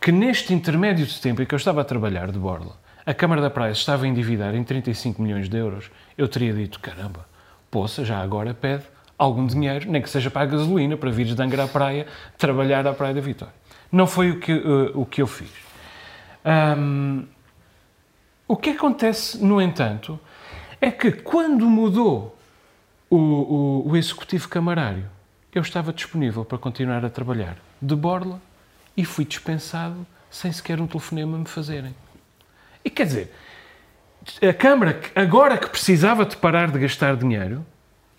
que 0.01 0.13
neste 0.13 0.55
intermédio 0.55 1.05
de 1.05 1.21
tempo 1.21 1.43
em 1.43 1.47
que 1.47 1.55
eu 1.55 1.57
estava 1.57 1.81
a 1.81 1.85
trabalhar 1.85 2.31
de 2.31 2.39
borla, 2.39 2.79
a 3.05 3.13
Câmara 3.13 3.41
da 3.41 3.51
Praia 3.51 3.73
estava 3.73 4.05
a 4.05 4.09
endividar 4.09 4.55
em 4.55 4.63
35 4.63 5.21
milhões 5.21 5.49
de 5.49 5.57
euros, 5.57 5.91
eu 6.17 6.29
teria 6.29 6.53
dito, 6.53 6.79
caramba, 6.79 7.27
poça, 7.71 8.05
já 8.05 8.21
agora 8.21 8.55
pede 8.55 8.85
algum 9.19 9.47
dinheiro, 9.47 9.91
nem 9.91 10.01
que 10.01 10.11
seja 10.11 10.31
para 10.31 10.43
a 10.43 10.47
gasolina, 10.47 10.97
para 10.97 11.11
vires 11.11 11.35
de 11.35 11.43
Angra 11.43 11.65
à 11.65 11.69
praia, 11.69 12.07
trabalhar 12.39 12.87
à 12.87 12.93
Praia 12.93 13.15
da 13.15 13.21
Vitória. 13.21 13.55
Não 13.91 14.07
foi 14.07 14.31
o 14.31 14.39
que, 14.39 14.53
uh, 14.53 14.93
o 14.95 15.05
que 15.07 15.23
eu 15.23 15.27
fiz. 15.27 15.51
Um, 16.45 17.25
o 18.47 18.57
que 18.57 18.71
acontece, 18.71 19.43
no 19.43 19.61
entanto, 19.61 20.21
é 20.81 20.91
que 20.91 21.11
quando 21.11 21.69
mudou 21.69 22.39
o, 23.11 23.17
o, 23.17 23.91
o 23.91 23.97
executivo 23.97 24.49
camarário, 24.49 25.16
eu 25.59 25.63
estava 25.63 25.93
disponível 25.93 26.45
para 26.45 26.59
continuar 26.59 27.05
a 27.05 27.11
trabalhar 27.11 27.57
de 27.81 27.95
borla 27.95 28.41
e 28.97 29.05
fui 29.05 29.25
dispensado 29.25 30.07
sem 30.31 30.53
sequer 30.53 30.81
um 30.81 30.87
telefonema 30.87 31.39
me 31.39 31.47
fazerem. 31.47 31.95
E 32.85 32.91
quer 32.91 33.07
dizer, 33.07 33.35
a 34.47 34.53
Câmara, 34.53 35.01
agora 35.15 35.57
que 35.57 35.69
precisava 35.69 36.27
de 36.27 36.37
parar 36.37 36.71
de 36.71 36.79
gastar 36.79 37.17
dinheiro, 37.17 37.65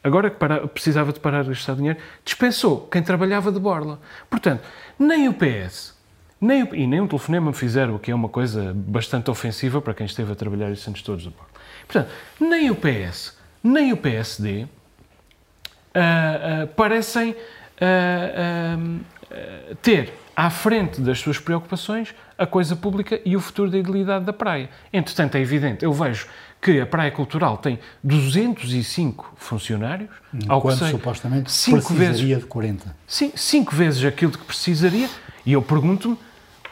agora 0.03 0.29
que 0.29 0.38
para, 0.38 0.67
precisava 0.67 1.13
de 1.13 1.20
parar 1.20 1.44
de 1.44 1.50
gastar 1.50 1.75
dinheiro, 1.75 2.00
dispensou 2.25 2.88
quem 2.88 3.03
trabalhava 3.03 3.51
de 3.51 3.60
borla. 3.60 4.00
Portanto, 4.29 4.63
nem 4.98 5.27
o 5.27 5.34
PS, 5.34 5.96
nem 6.39 6.63
o, 6.63 6.75
e 6.75 6.88
nem 6.88 7.01
um 7.01 7.08
telefonema 7.08 7.51
me 7.51 7.56
fizeram, 7.56 7.96
o 7.96 8.00
que 8.00 8.10
é 8.10 8.15
uma 8.15 8.29
coisa 8.29 8.74
bastante 8.75 9.29
ofensiva 9.29 9.82
para 9.82 9.94
quem 9.94 10.06
esteve 10.06 10.32
a 10.32 10.36
trabalhar 10.36 10.72
esses 10.72 10.88
anos 10.88 11.01
todos 11.01 11.24
de 11.24 11.29
borla. 11.29 11.51
Portanto, 11.86 12.10
nem 12.39 12.72
o 12.72 12.75
PS, 12.75 13.38
nem 13.64 13.94
o 13.94 13.98
PSD 13.98 14.68
uh, 15.98 16.68
parecem 16.68 17.31
uh, 17.31 19.00
ter 19.81 20.14
à 20.36 20.50
frente 20.51 21.01
das 21.01 21.20
suas 21.20 21.40
preocupações 21.40 22.14
a 22.38 22.46
coisa 22.46 22.75
pública 22.75 23.20
e 23.25 23.36
o 23.36 23.40
futuro 23.40 23.72
da 23.72 23.77
idilidade 23.77 24.24
da 24.24 24.33
praia. 24.33 24.70
Entretanto, 24.94 25.36
é 25.36 25.42
evidente, 25.42 25.83
eu 25.83 25.92
vejo 25.92 26.27
que 26.62 26.79
a 26.79 26.86
Praia 26.86 27.12
Cultural 27.12 27.57
tem 27.57 27.79
205 28.03 29.33
funcionários, 29.36 30.10
ao 30.48 30.62
que 30.62 30.75
sei, 30.75 30.92
supostamente 30.92 31.51
cinco 31.51 31.77
precisaria 31.77 32.27
vezes, 32.27 32.44
de 32.44 32.46
40. 32.46 32.96
Sim, 33.07 33.31
cinco 33.36 33.75
vezes 33.75 34.03
aquilo 34.05 34.31
que 34.31 34.44
precisaria, 34.44 35.10
e 35.46 35.53
eu 35.53 35.62
pergunto-me 35.62 36.18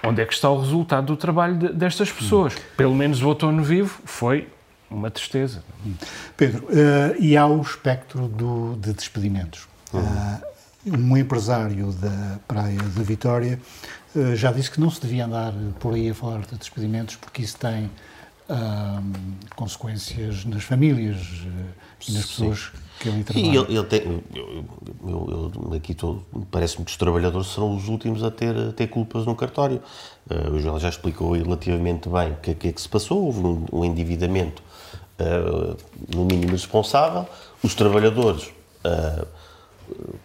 onde 0.03 0.21
é 0.21 0.25
que 0.25 0.33
está 0.33 0.49
o 0.49 0.59
resultado 0.59 1.07
do 1.07 1.17
trabalho 1.17 1.55
de, 1.55 1.69
destas 1.69 2.11
pessoas. 2.11 2.55
Hum. 2.55 2.59
Pelo 2.77 2.95
menos 2.95 3.21
o 3.21 3.27
outono 3.27 3.63
vivo 3.63 3.99
foi 4.05 4.47
uma 4.89 5.09
tristeza. 5.11 5.63
Pedro, 6.37 6.65
uh, 6.65 7.15
e 7.19 7.35
há 7.35 7.45
o 7.45 7.61
espectro 7.61 8.27
do, 8.27 8.75
de 8.75 8.93
despedimentos. 8.93 9.67
Uhum. 9.93 10.01
Uh, 10.01 10.55
um 10.97 11.17
empresário 11.17 11.91
da 11.93 12.39
Praia 12.47 12.77
de 12.77 13.03
Vitória 13.03 13.59
uh, 14.15 14.35
já 14.35 14.51
disse 14.51 14.69
que 14.69 14.79
não 14.79 14.89
se 14.89 15.01
devia 15.01 15.25
andar 15.25 15.53
por 15.79 15.93
aí 15.93 16.09
a 16.09 16.13
falar 16.13 16.41
de 16.41 16.55
despedimentos 16.55 17.15
porque 17.15 17.41
isso 17.41 17.57
tem 17.57 17.89
consequências 19.55 20.45
nas 20.45 20.63
famílias 20.63 21.17
e 22.07 22.11
nas 22.11 22.27
pessoas 22.27 22.71
que 22.99 23.09
ali 23.09 23.23
trabalham. 23.23 23.51
E 23.51 23.57
ele, 23.57 23.77
ele 23.79 23.87
tem, 23.87 24.23
eu, 24.35 24.67
eu, 25.03 25.51
eu 25.55 25.73
aqui 25.73 25.97
parece-me 26.51 26.85
que 26.85 26.91
os 26.91 26.97
trabalhadores 26.97 27.47
serão 27.47 27.75
os 27.75 27.87
últimos 27.87 28.23
a 28.23 28.29
ter, 28.29 28.55
a 28.55 28.71
ter 28.71 28.85
culpas 28.85 29.25
no 29.25 29.35
cartório. 29.35 29.81
o 30.53 30.59
João 30.59 30.79
já 30.79 30.89
explicou 30.89 31.31
relativamente 31.31 32.07
bem 32.07 32.33
o 32.33 32.35
que, 32.35 32.53
que 32.53 32.67
é 32.67 32.71
que 32.71 32.79
se 32.79 32.87
passou. 32.87 33.25
Houve 33.25 33.39
um, 33.39 33.65
um 33.73 33.83
endividamento 33.83 34.61
uh, 35.19 35.77
no 36.13 36.25
mínimo 36.25 36.51
responsável, 36.51 37.27
os 37.63 37.75
trabalhadores 37.75 38.51
uh, 38.85 39.27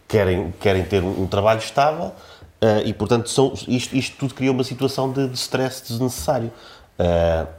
querem, 0.09 0.53
querem 0.61 0.85
ter 0.85 1.03
um, 1.03 1.22
um 1.22 1.26
trabalho 1.26 1.61
estável 1.61 2.07
uh, 2.07 2.85
e, 2.85 2.92
portanto, 2.92 3.29
são, 3.29 3.53
isto, 3.68 3.96
isto 3.96 4.16
tudo 4.16 4.35
cria 4.35 4.50
uma 4.50 4.64
situação 4.64 5.12
de, 5.12 5.29
de 5.29 5.37
stress 5.37 5.83
desnecessário. 5.87 6.53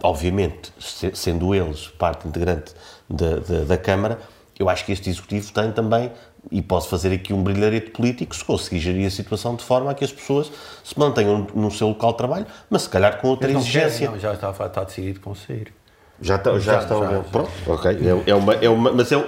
obviamente, 0.03 0.71
se, 0.79 1.11
sendo 1.15 1.55
eles 1.55 1.87
parte 1.87 2.27
integrante 2.27 2.73
da, 3.09 3.37
da, 3.37 3.63
da 3.65 3.77
Câmara, 3.77 4.19
eu 4.59 4.69
acho 4.69 4.85
que 4.85 4.91
este 4.91 5.09
Executivo 5.09 5.51
tem 5.51 5.71
também 5.71 6.11
e 6.51 6.61
posso 6.61 6.87
fazer 6.87 7.13
aqui 7.13 7.33
um 7.33 7.43
brilharete 7.43 7.91
político 7.91 8.35
se 8.35 8.43
conseguir 8.43 8.79
gerir 8.79 9.07
a 9.07 9.11
situação 9.11 9.55
de 9.55 9.63
forma 9.63 9.91
a 9.91 9.93
que 9.93 10.03
as 10.03 10.11
pessoas 10.11 10.51
se 10.83 10.97
mantenham 10.97 11.47
no 11.53 11.69
seu 11.71 11.89
local 11.89 12.11
de 12.11 12.17
trabalho, 12.17 12.47
mas 12.69 12.83
se 12.83 12.89
calhar 12.89 13.19
com 13.19 13.27
outra 13.29 13.51
exigência. 13.51 14.07
Querem, 14.07 14.13
não, 14.13 14.19
já 14.19 14.33
está, 14.33 14.49
está 14.49 14.83
decidido 14.83 15.19
com 15.19 15.35
sair. 15.35 15.73
Já, 16.21 16.37
tá, 16.37 16.51
já, 16.59 16.73
já 16.73 16.79
estão. 16.79 17.01
Já, 17.01 17.19
pronto, 17.21 17.51
já. 17.65 17.73
ok. 17.73 17.91
É, 17.91 18.29
é, 18.29 18.35
uma, 18.35 18.53
é 18.53 18.69
uma, 18.69 18.91
mas 18.93 19.11
é, 19.11 19.15
é, 19.15 19.21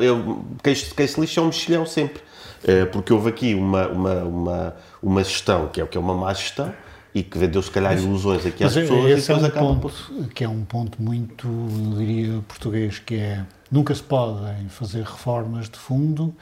quem, 0.64 0.76
quem 0.76 1.08
se 1.08 1.20
lixa 1.20 1.40
é 1.40 1.44
um 1.44 1.48
mexilhão 1.48 1.86
sempre. 1.86 2.22
É, 2.66 2.86
porque 2.86 3.12
houve 3.12 3.30
aqui 3.30 3.56
uma, 3.56 3.88
uma, 3.88 4.14
uma, 4.24 4.76
uma 5.02 5.24
gestão 5.24 5.68
que 5.68 5.82
é 5.82 5.84
o 5.84 5.88
que 5.88 5.98
é 5.98 6.00
uma 6.00 6.14
má 6.14 6.34
gestão 6.34 6.74
e 7.14 7.22
que 7.22 7.38
vendeu 7.38 7.62
se 7.62 7.70
calhar 7.70 7.98
ilusões 7.98 8.46
aqui 8.46 8.64
às 8.64 8.74
pessoas 8.74 9.12
esse 9.12 9.32
e 9.32 9.36
depois 9.36 9.44
é 9.44 9.46
um 9.46 9.46
acaba 9.46 9.76
ponto, 9.76 10.30
que 10.34 10.44
é 10.44 10.50
um 10.50 10.64
ponto 10.64 11.02
muito, 11.02 11.48
eu 11.48 11.98
diria, 11.98 12.42
português, 12.48 13.00
que 13.00 13.16
é 13.16 13.46
nunca 13.70 13.94
se 13.94 14.02
podem 14.02 14.70
fazer 14.70 15.04
reformas 15.04 15.70
de 15.70 15.78
fundo 15.78 16.34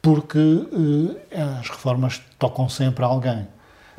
porque 0.00 0.38
eh, 1.30 1.42
as 1.60 1.68
reformas 1.68 2.22
tocam 2.38 2.68
sempre 2.68 3.04
a 3.04 3.08
alguém. 3.08 3.46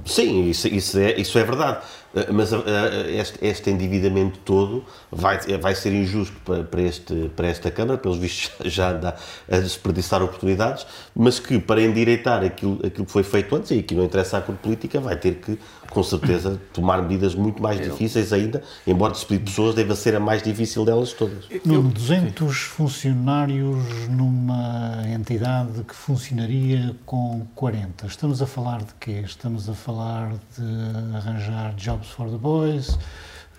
Sim, 0.06 0.50
isso, 0.50 0.68
isso, 0.68 0.98
é, 0.98 1.20
isso 1.20 1.38
é 1.38 1.44
verdade. 1.44 1.80
Eh, 2.16 2.32
mas 2.32 2.52
uh, 2.52 2.64
este, 3.08 3.46
este, 3.46 3.70
endividamento 3.70 4.40
todo 4.40 4.84
vai, 5.12 5.40
vai 5.58 5.76
ser 5.76 5.94
injusto 5.94 6.36
para, 6.44 6.64
para, 6.64 6.82
este, 6.82 7.32
para 7.36 7.48
esta 7.48 7.70
Câmara, 7.70 7.98
pelos 7.98 8.18
vistos 8.18 8.52
já 8.72 8.92
anda 8.92 9.16
a 9.50 9.58
desperdiçar 9.60 10.22
oportunidades, 10.24 10.86
mas 11.16 11.40
que 11.40 11.60
para 11.60 11.82
endireitar 11.82 12.44
aquilo, 12.44 12.80
aquilo 12.86 13.06
que 13.06 13.12
foi 13.12 13.24
feito 13.24 13.56
antes, 13.56 13.72
e 13.72 13.84
que 13.84 13.94
não 13.94 14.04
interessa 14.04 14.38
à 14.38 14.42
cor 14.42 14.56
política, 14.56 15.00
vai 15.00 15.16
ter 15.16 15.36
que 15.36 15.58
com 15.90 16.04
certeza, 16.04 16.60
tomar 16.72 17.02
medidas 17.02 17.36
muito 17.36 17.62
mais 17.62 17.82
difíceis 17.82 18.32
ainda, 18.32 18.62
embora 18.86 19.12
despedir 19.12 19.46
pessoas 19.46 19.76
deva 19.76 19.96
ser 19.96 20.16
a 20.16 20.20
mais 20.20 20.42
difícil 20.42 20.86
delas 20.86 21.14
todas. 21.14 21.46
Eu, 21.66 21.84
200 21.84 22.48
sim. 22.48 22.54
funcionários 22.54 24.08
numa 24.10 25.04
entidade 25.08 25.84
que 25.84 25.96
funcionaria 25.96 26.96
com 27.06 27.46
40. 27.56 28.06
Estamos 28.06 28.42
a 28.42 28.48
falar 28.48 28.80
de 28.80 28.94
quê? 29.00 29.22
Estamos 29.26 29.70
a 29.70 29.74
falar 29.74 30.32
de 30.58 31.16
arranjar 31.16 31.74
jobs 31.76 31.99
for 32.08 32.30
the 32.30 32.38
boys? 32.38 32.98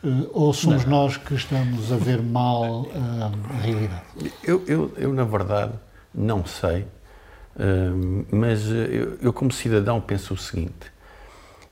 Eh, 0.05 0.29
ou 0.33 0.53
somos 0.53 0.85
não. 0.85 1.03
nós 1.03 1.17
que 1.17 1.35
estamos 1.35 1.93
a 1.93 1.97
ver 1.97 2.23
mal 2.23 2.87
eh, 2.95 3.55
a 3.55 3.63
realidade? 3.63 4.03
Eu, 4.43 4.65
eu, 4.67 4.93
eu, 4.97 5.13
na 5.13 5.25
verdade, 5.25 5.73
não 6.15 6.45
sei, 6.45 6.87
eh, 7.59 7.91
mas 8.31 8.67
eu, 8.67 9.19
eu, 9.21 9.33
como 9.33 9.53
cidadão, 9.53 10.01
penso 10.01 10.35
o 10.35 10.37
seguinte 10.37 10.91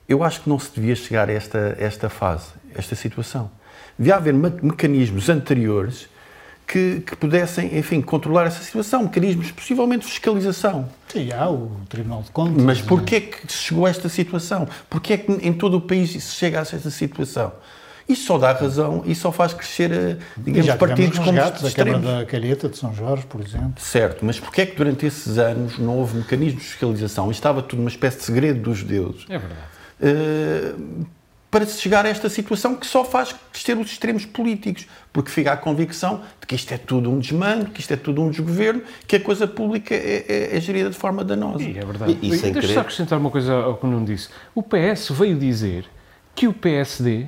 eu 0.09 0.23
acho 0.23 0.41
que 0.41 0.49
não 0.49 0.57
se 0.57 0.71
devia 0.73 0.95
chegar 0.95 1.29
a 1.29 1.31
esta, 1.31 1.75
esta 1.77 2.09
fase, 2.09 2.47
esta 2.73 2.95
situação. 2.95 3.51
Devia 3.97 4.15
haver 4.15 4.33
me 4.33 4.49
mecanismos 4.63 5.29
anteriores 5.29 6.09
que, 6.69 7.01
que, 7.01 7.15
pudessem, 7.15 7.75
enfim, 7.75 7.99
controlar 7.99 8.45
essa 8.45 8.63
situação, 8.63 9.03
mecanismos, 9.03 9.51
possivelmente 9.51 10.05
fiscalização. 10.05 10.87
Sim, 11.07 11.33
há 11.33 11.49
o 11.49 11.71
Tribunal 11.89 12.21
de 12.21 12.29
Contas. 12.29 12.63
Mas 12.63 12.79
porquê 12.79 13.15
é 13.15 13.21
que 13.21 13.51
se 13.51 13.57
chegou 13.57 13.87
a 13.87 13.89
esta 13.89 14.07
situação? 14.07 14.67
Porquê 14.87 15.13
é 15.13 15.17
que 15.17 15.31
em 15.31 15.51
todo 15.51 15.77
o 15.77 15.81
país 15.81 16.11
se 16.11 16.35
chega 16.35 16.59
a 16.59 16.61
esta 16.61 16.91
situação? 16.91 17.51
Isso 18.07 18.25
só 18.25 18.37
dá 18.37 18.51
razão 18.53 19.03
e 19.05 19.15
só 19.15 19.31
faz 19.31 19.53
crescer, 19.53 19.91
eh, 19.91 20.17
digamos, 20.37 20.65
já 20.65 20.75
partidos 20.75 21.17
como 21.19 21.33
gatos, 21.33 21.65
a 21.65 21.71
Câmara 21.71 21.97
extremos. 21.97 22.19
da 22.19 22.25
Calheta 22.25 22.69
de 22.69 22.77
São 22.77 22.93
Jorge, 22.93 23.25
por 23.27 23.41
exemplo. 23.41 23.73
Certo, 23.77 24.23
mas 24.25 24.39
porquê 24.39 24.61
é 24.61 24.65
que 24.65 24.75
durante 24.75 25.05
esses 25.05 25.37
anos 25.37 25.77
não 25.77 25.97
houve 25.97 26.17
mecanismos 26.17 26.63
de 26.63 26.69
fiscalização? 26.69 27.29
Estava 27.29 27.61
tudo 27.61 27.79
uma 27.79 27.89
espécie 27.89 28.17
de 28.17 28.23
segredo 28.23 28.61
dos 28.61 28.79
judeus. 28.79 29.25
É 29.29 29.37
verdade. 29.37 29.61
Uh, 30.01 31.05
para 31.51 31.65
se 31.65 31.81
chegar 31.81 32.05
a 32.05 32.09
esta 32.09 32.29
situação 32.29 32.75
que 32.75 32.85
só 32.85 33.03
faz 33.03 33.33
crescer 33.51 33.75
os 33.75 33.91
extremos 33.91 34.23
políticos, 34.23 34.85
porque 35.11 35.31
fica 35.31 35.51
a 35.51 35.57
convicção 35.57 36.21
de 36.39 36.45
que 36.45 36.53
isto 36.55 36.71
é 36.71 36.77
tudo 36.77 37.09
um 37.09 37.17
desmando, 37.19 37.65
que 37.71 37.79
isto 37.81 37.91
é 37.91 37.95
tudo 37.97 38.21
um 38.21 38.29
desgoverno, 38.29 38.83
que 39.07 39.15
a 39.15 39.19
coisa 39.19 39.47
pública 39.47 39.95
é, 39.95 40.25
é, 40.29 40.57
é 40.57 40.61
gerida 40.61 40.89
de 40.91 40.95
forma 40.95 41.23
danosa. 41.23 41.63
E 41.63 41.75
é 41.77 41.83
verdade. 41.83 42.17
E- 42.21 42.29
e 42.29 42.37
sem 42.37 42.53
Deixa 42.53 42.73
só 42.75 42.81
acrescentar 42.81 43.17
uma 43.17 43.31
coisa 43.31 43.51
ao 43.53 43.77
que 43.77 43.85
o 43.85 43.89
Nuno 43.89 44.05
disse. 44.05 44.29
O 44.53 44.61
PS 44.61 45.09
veio 45.11 45.35
dizer 45.37 45.85
que 46.35 46.47
o 46.47 46.53
PSD 46.53 47.25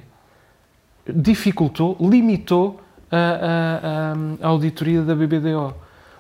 dificultou, 1.08 1.98
limitou 2.00 2.80
a, 3.12 3.18
a- 3.18 4.12
a- 4.44 4.46
a 4.46 4.48
auditoria 4.48 5.02
da 5.02 5.16
BBDO. 5.16 5.74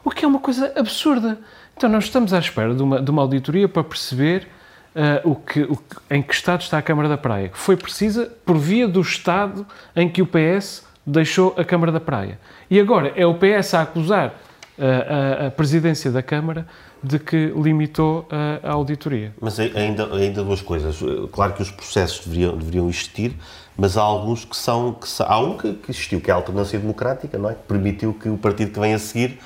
O 0.04 0.10
que 0.10 0.26
é 0.26 0.28
uma 0.28 0.40
coisa 0.40 0.74
absurda. 0.76 1.40
Então, 1.78 1.90
nós 1.90 2.06
estamos 2.06 2.34
à 2.34 2.40
espera 2.40 2.74
de 2.74 2.82
uma, 2.82 3.02
de 3.02 3.12
uma 3.12 3.22
auditoria 3.22 3.70
para 3.70 3.84
perceber 3.84 4.48
ah, 4.96 5.22
o 5.24 5.36
que, 5.36 5.62
o 5.62 5.78
em 6.10 6.22
que 6.22 6.34
estado 6.34 6.62
está 6.62 6.78
a 6.78 6.82
Câmara 6.82 7.08
da 7.10 7.18
Praia, 7.18 7.50
que 7.50 7.58
foi 7.58 7.76
precisa 7.78 8.32
por 8.46 8.58
via 8.58 8.88
do 8.88 9.02
estado 9.02 9.66
em 9.96 10.10
que 10.10 10.22
o 10.22 10.26
PS 10.28 10.86
deixou 11.06 11.54
a 11.58 11.64
Câmara 11.64 11.92
da 11.92 12.00
Praia. 12.00 12.40
E 12.70 12.80
agora 12.80 13.12
é 13.16 13.26
o 13.26 13.36
PS 13.36 13.74
a 13.74 13.82
acusar 13.82 14.34
ah, 14.78 15.44
a, 15.44 15.48
a 15.48 15.52
presidência 15.52 16.12
da 16.12 16.22
Câmara 16.22 16.66
de 17.04 17.18
que 17.18 17.52
limitou 17.56 18.28
a, 18.30 18.70
a 18.70 18.74
auditoria. 18.74 19.34
Mas 19.42 19.60
ai- 19.60 19.72
ainda, 19.76 20.14
ainda 20.14 20.44
duas 20.44 20.62
coisas. 20.62 21.00
Claro 21.32 21.54
que 21.54 21.62
os 21.64 21.72
processos 21.72 22.26
deveriam, 22.28 22.56
deveriam 22.56 22.88
existir, 22.88 23.36
mas 23.76 23.98
há 23.98 24.02
alguns 24.04 24.46
que 24.46 24.56
são. 24.56 24.94
Que 24.94 25.08
há 25.24 25.40
um 25.40 25.58
que, 25.58 25.74
que 25.74 25.90
existiu, 25.92 26.22
que 26.22 26.30
é 26.30 26.34
a 26.34 26.38
alternância 26.38 26.78
democrática, 26.78 27.40
não 27.40 27.50
é? 27.50 27.56
Que 27.56 27.64
permitiu 27.68 28.14
que 28.14 28.30
o 28.30 28.38
partido 28.38 28.72
que 28.72 28.80
vem 28.80 28.94
a 28.94 29.00
seguir 29.00 29.40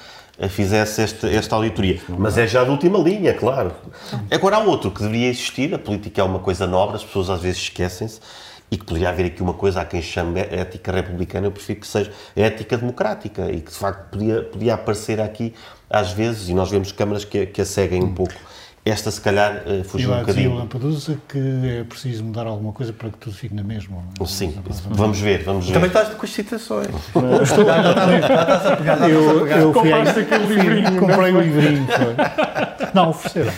fizesse 0.50 1.02
este, 1.02 1.28
esta 1.28 1.56
auditoria. 1.56 2.00
Mas 2.10 2.38
é 2.38 2.46
já 2.46 2.64
de 2.64 2.70
última 2.70 3.00
linha, 3.00 3.34
claro. 3.34 3.72
Agora 4.30 4.58
há 4.58 4.60
outro 4.60 4.92
que 4.92 5.02
deveria 5.02 5.30
existir. 5.30 5.74
A 5.74 5.80
política 5.80 6.22
é 6.22 6.24
uma 6.24 6.40
coisa 6.40 6.68
nobre, 6.68 6.98
as 6.98 7.04
pessoas 7.04 7.30
às 7.30 7.42
vezes 7.42 7.62
esquecem-se. 7.62 8.20
E 8.70 8.78
que 8.78 8.84
poderia 8.84 9.10
haver 9.10 9.28
aqui 9.28 9.44
uma 9.44 9.54
coisa, 9.54 9.82
há 9.82 9.86
quem 9.86 10.02
chame 10.02 10.40
ética 10.40 10.92
republicana, 10.92 11.46
eu 11.46 11.52
prefiro 11.52 11.80
que 11.80 11.88
seja 11.88 12.12
ética 12.36 12.76
democrática 12.76 13.52
e 13.52 13.62
que 13.62 13.72
de 13.72 13.78
facto 13.78 14.10
podia, 14.10 14.42
podia 14.42 14.74
aparecer 14.74 15.22
aqui 15.22 15.54
às 15.88 16.12
vezes, 16.12 16.50
e 16.50 16.54
nós 16.56 16.72
vemos 16.72 16.92
câmaras 16.92 17.24
que, 17.24 17.46
que 17.46 17.62
a 17.62 17.66
seguem 17.66 18.04
um 18.04 18.14
pouco. 18.14 18.34
Esta, 18.86 19.10
se 19.10 19.20
calhar, 19.20 19.64
eh, 19.66 19.80
E 19.80 19.84
fugiu 19.84 20.14
um 20.14 20.20
bocadinho. 20.20 20.54
Lampedusa 20.54 21.18
que 21.28 21.40
é 21.80 21.84
preciso 21.84 22.24
mudar 22.24 22.46
alguma 22.46 22.72
coisa 22.72 22.94
para 22.94 23.10
que 23.10 23.18
tudo 23.18 23.36
fique 23.36 23.56
na 23.56 23.64
mesma. 23.64 23.98
Sim, 24.28 24.54
vamos 24.92 25.20
ver, 25.20 25.44
vamos 25.44 25.66
ver. 25.66 25.74
Também 25.74 25.88
estás 25.88 26.10
com 26.10 26.24
as 26.24 26.32
citações. 26.32 26.88
Eu, 29.10 29.48
eu 29.48 29.74
fui 29.74 29.92
aí, 29.92 30.00
Compraste 30.02 30.20
aquele 30.20 30.46
livrinho, 30.46 31.00
comprei 31.00 31.32
o 31.34 31.42
livrinho. 31.42 31.88
foi. 31.88 32.16
Não, 32.94 33.10
ofereceram. 33.10 33.52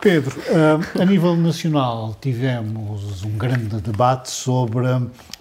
Pedro, 0.00 0.36
ah, 0.50 1.02
a 1.02 1.04
nível 1.04 1.34
nacional 1.36 2.16
tivemos 2.20 3.24
um 3.24 3.36
grande 3.36 3.80
debate 3.80 4.30
sobre 4.30 4.86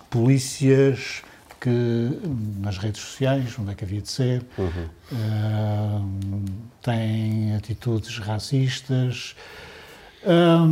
polícias 0.09 1.21
que 1.63 2.19
nas 2.60 2.78
redes 2.78 3.02
sociais, 3.02 3.58
onde 3.58 3.71
é 3.71 3.76
que 3.76 3.86
havia 3.86 4.02
de 4.02 4.12
ser, 4.12 4.45
ah, 5.13 6.02
têm 6.82 7.56
atitudes 7.56 8.17
racistas. 8.19 9.34
Ah, 10.26 10.65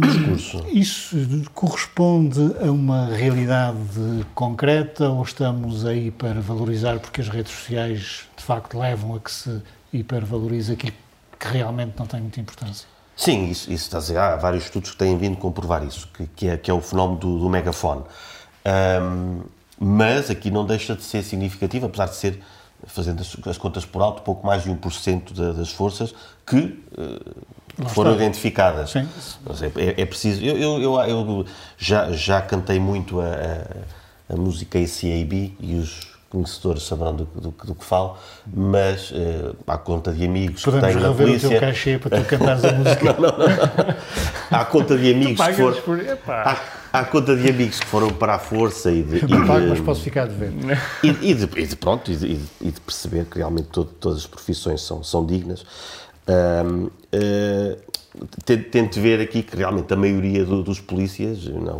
isso 0.74 1.16
corresponde 1.54 2.42
a 2.62 2.70
uma 2.70 3.08
realidade 3.08 3.78
concreta 4.36 5.10
ou 5.10 5.24
estamos 5.24 5.86
a 5.86 5.94
hipervalorizar 5.94 7.00
porque 7.00 7.22
as 7.22 7.30
redes 7.30 7.54
sociais 7.54 8.28
de 8.36 8.44
facto 8.44 8.78
levam 8.78 9.16
a 9.16 9.20
que 9.20 9.32
se 9.32 9.62
hipervalorize 9.94 10.74
aquilo 10.74 10.96
que 11.40 11.48
realmente 11.48 11.94
não 11.98 12.06
tem 12.06 12.20
muita 12.20 12.42
importância? 12.42 12.86
Sim, 13.16 13.50
isso, 13.50 13.72
isso 13.72 13.86
está 13.86 13.98
a 13.98 14.02
dizer. 14.02 14.18
Há 14.18 14.36
vários 14.36 14.66
estudos 14.66 14.92
que 14.92 14.98
têm 14.98 15.18
vindo 15.18 15.38
comprovar 15.38 15.86
isso, 15.86 16.10
que, 16.14 16.28
que, 16.28 16.48
é, 16.48 16.58
que 16.58 16.70
é 16.70 16.74
o 16.74 16.82
fenómeno 16.82 17.20
do, 17.20 17.40
do 17.40 17.50
megafone. 17.50 18.04
Ahm, 18.66 19.42
mas 19.84 20.30
aqui 20.30 20.52
não 20.52 20.63
deixa 20.63 20.96
de 20.96 21.02
ser 21.04 21.24
significativo, 21.24 21.88
apesar 21.88 22.06
de 22.06 22.15
ser, 22.15 22.39
fazendo 22.86 23.22
as, 23.22 23.36
as 23.48 23.58
contas 23.58 23.84
por 23.84 24.00
alto, 24.04 24.22
pouco 24.22 24.46
mais 24.46 24.63
de 24.63 24.70
1% 24.70 25.34
da, 25.34 25.54
das 25.54 25.72
forças 25.72 26.13
que 26.46 26.80
eh, 26.98 27.88
foram 27.89 28.12
está. 28.12 28.24
identificadas. 28.24 28.91
Sim. 28.91 29.08
Mas 29.44 29.63
é, 29.63 29.72
é- 29.76 30.02
é 30.02 30.06
preciso. 30.06 30.44
Eu, 30.44 30.56
eu, 30.58 30.82
eu, 30.82 31.00
eu 31.10 31.46
já, 31.80 32.12
já 32.12 32.39
cantei 32.41 32.80
muito 32.80 33.20
a, 33.20 33.26
a, 33.26 34.34
a 34.34 34.38
música 34.38 34.78
ACAB 34.78 35.56
e 35.60 35.76
os 35.76 36.12
conhecedores 36.30 36.84
saberão 36.84 37.13
do, 37.15 37.26
do, 37.26 37.50
do 37.52 37.76
que 37.76 37.84
falo, 37.84 38.17
mas 38.48 39.12
eh, 39.13 39.52
à 39.67 39.78
conta 39.78 40.13
de 40.13 40.24
amigos 40.24 40.63
que 40.63 40.72
Podemos 40.72 40.88
tenho 40.89 41.00
na 41.02 41.08
rever 41.10 41.26
o 41.26 41.30
polícia. 41.30 41.50
teu 41.50 41.60
cachê 41.60 41.98
para 41.98 42.20
tu 42.22 42.26
cantares 42.28 42.63
a 42.63 42.72
música. 42.78 43.15
À 44.52 44.63
conta 44.70 44.96
de 44.98 45.12
amigos 45.12 45.32
que 45.32 45.38
Pagas 45.38 45.58
foram. 45.58 45.82
por... 45.82 46.00
Epá. 46.00 46.44
À, 46.52 46.81
à 46.92 47.04
conta 47.06 47.36
de 47.36 47.50
amigos 47.50 47.80
que 47.80 47.86
foram 47.86 48.10
para 48.12 48.36
a 48.36 48.40
força 48.40 48.92
e 48.92 49.04
de. 49.04 49.18
e 49.26 49.28
pago, 49.28 49.68
mas 49.68 49.78
de- 49.78 49.84
posso 49.84 50.02
ficar 50.02 50.28
de 50.28 50.36
ver. 50.36 50.52
e, 51.04 51.08
e 51.32 51.34
de, 51.34 51.50
e 51.60 51.66
de- 51.68 51.76
pronto, 51.76 52.12
e 52.12 52.16
de, 52.16 52.40
e 52.62 52.72
de- 52.72 52.82
perceber 52.82 53.26
que 53.26 53.38
realmente 53.38 53.68
todo- 53.68 53.90
todas 54.00 54.20
as 54.20 54.28
profissões 54.28 54.82
são, 54.82 55.04
são 55.04 55.26
dignas. 55.26 55.66
Ahm, 56.28 56.88
eh, 57.12 57.78
ten- 58.46 58.64
tento 58.64 59.00
ver 59.00 59.20
aqui 59.22 59.42
que 59.44 59.56
realmente 59.56 59.92
a 59.94 59.96
maioria 59.98 60.46
do- 60.46 60.64
dos 60.64 60.80
polícias 60.80 61.46
não, 61.46 61.78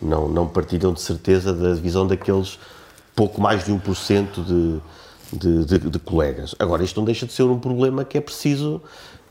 não, 0.00 0.28
não 0.28 0.46
partilham 0.46 0.92
de 0.92 1.00
certeza 1.00 1.52
da 1.52 1.74
visão 1.74 2.06
daqueles 2.06 2.58
pouco 3.16 3.40
mais 3.40 3.64
de 3.64 3.72
1% 3.72 4.44
de, 4.44 4.80
de, 5.32 5.64
de, 5.64 5.90
de 5.90 5.98
colegas. 5.98 6.54
Agora, 6.58 6.82
isto 6.84 6.98
não 6.98 7.04
deixa 7.04 7.26
de 7.26 7.32
ser 7.32 7.42
um 7.42 7.58
problema 7.58 8.04
que 8.04 8.16
é 8.16 8.20
preciso. 8.20 8.80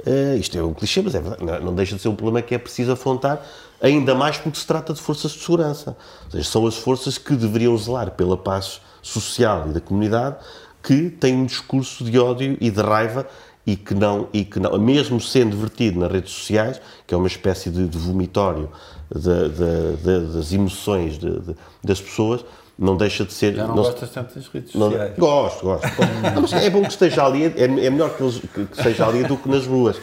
eh, 0.05 0.35
isto 0.39 0.57
é 0.57 0.63
um 0.63 0.73
clichê, 0.73 1.01
mas 1.01 1.15
é 1.15 1.21
verdade. 1.21 1.63
Não 1.63 1.73
deixa 1.73 1.95
de 1.95 2.01
ser 2.01 2.09
um 2.09 2.15
problema 2.15 2.41
que 2.41 2.53
é 2.53 2.57
preciso 2.57 2.91
afrontar, 2.91 3.41
ainda 3.81 4.13
mais 4.15 4.37
porque 4.37 4.59
se 4.59 4.65
trata 4.67 4.93
de 4.93 5.01
forças 5.01 5.31
de 5.31 5.39
segurança. 5.39 5.95
Ou 6.25 6.31
seja, 6.31 6.43
são 6.49 6.65
as 6.67 6.75
forças 6.77 7.17
que 7.17 7.35
deveriam 7.35 7.77
zelar 7.77 8.11
pela 8.11 8.37
paz 8.37 8.81
social 9.01 9.67
e 9.69 9.73
da 9.73 9.79
comunidade 9.79 10.37
que 10.83 11.09
têm 11.09 11.35
um 11.35 11.45
discurso 11.45 12.03
de 12.03 12.17
ódio 12.17 12.57
e 12.59 12.69
de 12.69 12.81
raiva 12.81 13.27
e 13.65 13.75
que 13.75 13.93
não, 13.93 14.27
e 14.33 14.43
que 14.45 14.59
não 14.59 14.77
mesmo 14.79 15.19
sendo 15.19 15.55
vertido 15.57 15.99
nas 15.99 16.11
redes 16.11 16.31
sociais, 16.31 16.81
que 17.05 17.13
é 17.13 17.17
uma 17.17 17.27
espécie 17.27 17.69
de, 17.69 17.87
de 17.87 17.97
vomitório 17.97 18.69
da- 19.13 19.47
da- 19.47 20.19
das 20.33 20.51
emoções 20.53 21.17
de- 21.19 21.39
de- 21.39 21.55
das 21.83 21.99
pessoas, 22.01 22.43
não 22.79 22.95
deixa 22.95 23.25
de 23.25 23.33
ser. 23.33 23.53
Já 23.55 23.63
não 23.67 23.75
não- 23.75 23.83
gostas 23.83 24.09
tanto 24.09 24.35
das 24.35 24.47
redes 24.47 24.73
não- 24.73 24.89
sociais. 24.89 25.13
gosto, 25.17 25.63
gosto. 25.65 25.87
Não, 26.33 26.41
mas 26.41 26.53
é 26.53 26.69
bom 26.69 26.81
que 26.83 26.87
esteja 26.89 27.25
ali, 27.25 27.43
é, 27.45 27.63
é 27.63 27.89
melhor 27.89 28.11
que, 28.15 28.23
que, 28.47 28.61
esteja 28.71 29.05
ali 29.05 29.23
do 29.23 29.35
que 29.37 29.49
nas 29.49 29.65
ruas. 29.67 29.97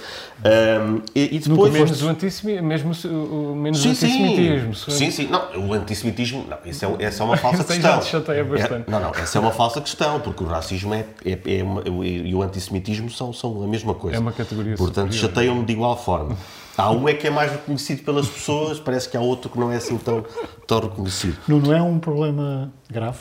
Ahm, 0.44 1.00
e, 1.14 1.36
e 1.36 1.38
depois. 1.38 1.72
menos 1.72 2.02
o 2.02 2.08
antissemitismo, 2.08 2.68
mesmo 2.68 2.92
o, 3.10 3.54
menos 3.56 3.78
o 3.78 3.82
Sim, 3.82 3.94
sim. 3.94 4.06
antissemitismo. 4.06 4.74
se- 4.74 4.90
Sim, 4.90 5.10
sim. 5.10 5.28
Não, 5.28 5.68
o 5.68 5.72
antissemitismo, 5.72 6.44
não, 6.48 6.58
isso 6.66 6.84
é, 6.84 7.04
essa 7.04 7.22
é 7.22 7.26
uma 7.26 7.36
falsa 7.38 7.64
questão. 7.64 7.92
já 7.92 7.98
te 7.98 8.06
chateia 8.06 8.44
bastante. 8.44 8.84
É, 8.88 8.90
não, 8.90 9.00
não, 9.00 9.10
essa 9.10 9.38
é 9.38 9.40
uma 9.40 9.52
falsa 9.52 9.80
questão, 9.80 10.20
porque 10.20 10.44
o 10.44 10.46
racismo 10.46 10.92
é, 10.94 11.06
é, 11.24 11.38
é 11.58 11.62
uma- 11.62 11.82
e 12.06 12.34
o 12.34 12.42
antissemitismo 12.42 13.10
são, 13.10 13.32
são 13.32 13.62
a 13.62 13.66
mesma 13.66 13.94
coisa. 13.94 14.16
É 14.16 14.20
uma 14.20 14.32
categoria 14.32 14.74
Portanto, 14.76 15.14
chateiam-me 15.14 15.64
de 15.64 15.72
igual 15.72 15.96
forma. 15.96 16.36
Há 16.76 16.90
um 16.90 17.08
é 17.08 17.14
que 17.14 17.26
é 17.26 17.30
mais 17.30 17.50
reconhecido 17.50 18.02
pelas 18.04 18.28
pessoas, 18.28 18.78
parece 18.78 19.08
que 19.08 19.16
há 19.16 19.20
outro 19.20 19.48
que 19.50 19.58
não 19.58 19.72
é 19.72 19.76
assim 19.76 19.96
tão, 19.98 20.24
tão 20.66 20.80
reconhecido. 20.80 21.36
Não, 21.48 21.58
não 21.58 21.72
é 21.72 21.80
um 21.82 21.98
problema 21.98 22.72
grave? 22.90 23.20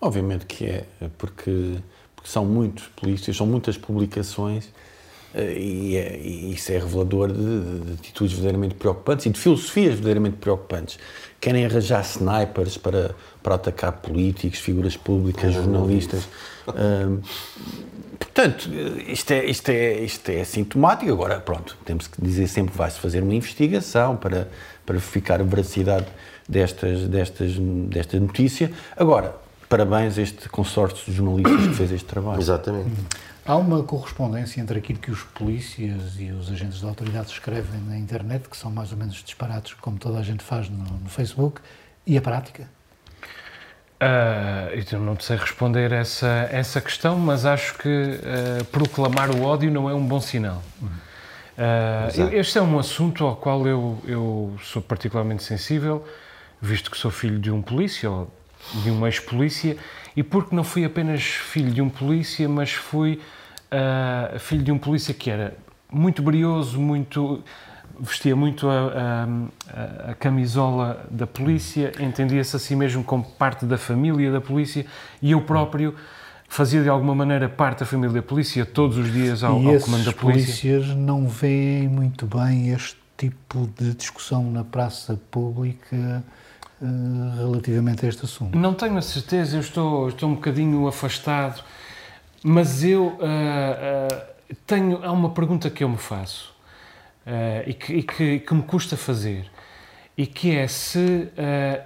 Obviamente 0.00 0.46
que 0.46 0.66
é, 0.66 0.84
porque, 1.16 1.76
porque 2.16 2.28
são 2.30 2.44
muitos 2.44 2.88
polícias, 2.88 3.36
são 3.36 3.46
muitas 3.46 3.76
publicações 3.78 4.68
eh, 5.34 5.54
e, 5.58 5.96
é- 5.96 6.18
e 6.18 6.52
isso 6.52 6.72
é 6.72 6.78
revelador 6.78 7.32
de, 7.32 7.38
de- 7.38 7.80
de 7.86 7.92
atitudes 7.94 8.32
verdadeiramente 8.32 8.74
preocupantes 8.74 9.26
e 9.26 9.30
de 9.30 9.38
filosofias 9.38 9.90
verdadeiramente 9.94 10.36
preocupantes. 10.36 10.98
Querem 11.40 11.64
arranjar 11.64 12.02
snipers 12.02 12.76
para, 12.76 13.14
para 13.42 13.54
atacar 13.54 13.92
políticos, 13.92 14.58
figuras 14.58 14.96
públicas, 14.96 15.54
jornalistas. 15.54 16.28
Ahm, 16.68 17.20
portanto, 18.24 18.68
isto 19.06 19.30
é, 19.32 19.44
isto, 19.44 19.68
é, 19.70 20.00
isto 20.00 20.28
é 20.30 20.44
sintomático. 20.44 21.12
Agora, 21.12 21.40
pronto, 21.40 21.76
temos 21.84 22.06
que 22.06 22.20
dizer 22.20 22.46
sempre 22.48 22.72
que 22.72 22.78
vai-se 22.78 22.98
fazer 22.98 23.22
uma 23.22 23.34
investigação 23.34 24.16
para, 24.16 24.48
para 24.84 24.94
verificar 24.96 25.40
a 25.40 25.44
veracidade 25.44 26.06
destas, 26.48 27.08
destas, 27.08 27.56
desta 27.58 28.18
notícia. 28.18 28.72
Agora, 28.96 29.34
parabéns 29.68 30.18
a 30.18 30.22
este 30.22 30.48
consórcio 30.48 31.04
de 31.06 31.16
jornalistas 31.16 31.68
que 31.68 31.74
fez 31.74 31.92
este 31.92 32.06
trabalho. 32.06 32.40
Exatamente. 32.40 32.90
Há 33.44 33.56
uma 33.56 33.82
correspondência 33.82 34.60
entre 34.60 34.78
aquilo 34.78 35.00
que 35.00 35.10
os 35.10 35.22
polícias 35.22 36.14
e 36.18 36.30
os 36.30 36.48
agentes 36.50 36.80
da 36.80 36.88
autoridade 36.88 37.32
escrevem 37.32 37.80
na 37.88 37.98
internet, 37.98 38.48
que 38.48 38.56
são 38.56 38.70
mais 38.70 38.92
ou 38.92 38.98
menos 38.98 39.16
disparados, 39.16 39.74
como 39.74 39.98
toda 39.98 40.18
a 40.18 40.22
gente 40.22 40.44
faz 40.44 40.68
no, 40.68 40.78
no 40.78 41.08
Facebook, 41.08 41.60
e 42.06 42.16
a 42.16 42.22
prática? 42.22 42.68
Ah, 44.04 44.68
eu 44.90 44.98
não 44.98 45.18
sei 45.20 45.36
responder 45.36 45.92
essa, 45.92 46.48
essa 46.50 46.80
questão, 46.80 47.16
mas 47.16 47.46
acho 47.46 47.78
que 47.78 47.88
ah, 47.88 48.64
proclamar 48.72 49.30
o 49.30 49.44
ódio 49.44 49.70
não 49.70 49.88
é 49.88 49.94
um 49.94 50.04
bom 50.04 50.20
sinal. 50.20 50.60
Exato. 52.08 52.34
este 52.34 52.58
é 52.58 52.62
um 52.62 52.78
assunto 52.78 53.24
ao 53.24 53.36
qual 53.36 53.64
eu, 53.66 54.02
eu 54.04 54.56
sou 54.62 54.82
particularmente 54.82 55.44
sensível, 55.44 56.04
visto 56.60 56.90
que 56.90 56.96
sou 56.96 57.10
filho 57.10 57.38
de 57.38 57.50
um 57.52 57.62
polícia 57.62 58.10
ou 58.10 58.32
de 58.82 58.90
um 58.90 59.06
ex-polícia, 59.06 59.76
e 60.16 60.22
porque 60.22 60.56
não 60.56 60.64
fui 60.64 60.84
apenas 60.84 61.22
filho 61.22 61.70
de 61.70 61.80
um 61.80 61.88
polícia, 61.88 62.48
mas 62.48 62.72
fui 62.72 63.20
uh, 63.70 64.38
filho 64.38 64.62
de 64.62 64.72
um 64.72 64.78
polícia 64.78 65.14
que 65.14 65.30
era 65.30 65.54
muito 65.92 66.22
brioso, 66.22 66.80
muito 66.80 67.44
vestia 68.02 68.34
muito 68.34 68.68
a, 68.68 69.28
a, 69.72 70.10
a 70.10 70.14
camisola 70.14 71.06
da 71.08 71.24
polícia, 71.24 71.92
entendia-se 72.00 72.56
a 72.56 72.58
si 72.58 72.74
mesmo 72.74 73.04
como 73.04 73.22
parte 73.22 73.64
da 73.64 73.78
família 73.78 74.32
da 74.32 74.40
polícia 74.40 74.84
e 75.22 75.30
eu 75.30 75.40
próprio 75.40 75.94
fazia 76.48 76.82
de 76.82 76.88
alguma 76.88 77.14
maneira 77.14 77.48
parte 77.48 77.80
da 77.80 77.86
família 77.86 78.12
da 78.12 78.22
polícia 78.22 78.66
todos 78.66 78.98
os 78.98 79.12
dias 79.12 79.44
ao, 79.44 79.54
ao 79.54 79.78
comando 79.78 80.04
da 80.04 80.12
polícia. 80.12 80.72
polícias 80.80 80.96
não 80.96 81.28
veem 81.28 81.88
muito 81.88 82.26
bem 82.26 82.70
este 82.70 82.96
tipo 83.16 83.70
de 83.78 83.94
discussão 83.94 84.50
na 84.50 84.64
praça 84.64 85.18
pública 85.30 86.24
uh, 86.80 87.36
relativamente 87.36 88.04
a 88.04 88.08
este 88.08 88.24
assunto? 88.24 88.58
Não 88.58 88.74
tenho 88.74 88.98
a 88.98 89.02
certeza, 89.02 89.56
eu 89.56 89.60
estou, 89.60 90.08
estou 90.08 90.28
um 90.28 90.34
bocadinho 90.34 90.88
afastado, 90.88 91.62
mas 92.42 92.82
eu 92.82 93.06
uh, 93.06 93.12
uh, 93.12 94.56
tenho. 94.66 95.04
Há 95.04 95.12
uma 95.12 95.30
pergunta 95.30 95.70
que 95.70 95.84
eu 95.84 95.88
me 95.88 95.96
faço 95.96 96.51
e, 97.66 97.74
que, 97.74 97.92
e 97.92 98.02
que, 98.02 98.38
que, 98.40 98.54
me 98.54 98.62
custa 98.62 98.96
fazer, 98.96 99.50
e 100.16 100.26
que 100.26 100.56
é 100.56 100.66
se 100.66 101.28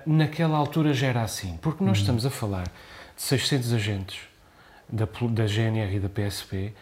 naquela 0.07 0.57
altura 0.57 0.94
já 0.94 1.09
era 1.09 1.22
assim. 1.22 1.59
Porque 1.61 1.85
nós 1.85 1.99
hum. 1.99 2.01
estamos 2.01 2.27
a 2.27 2.31
falar 2.31 2.64
de 2.64 3.22
600 3.22 3.72
agentes 3.72 4.20
da, 4.88 5.07
da 5.31 5.46
GNR 5.46 5.96
e 5.96 6.01
da 6.01 6.09
PSP 6.09 6.72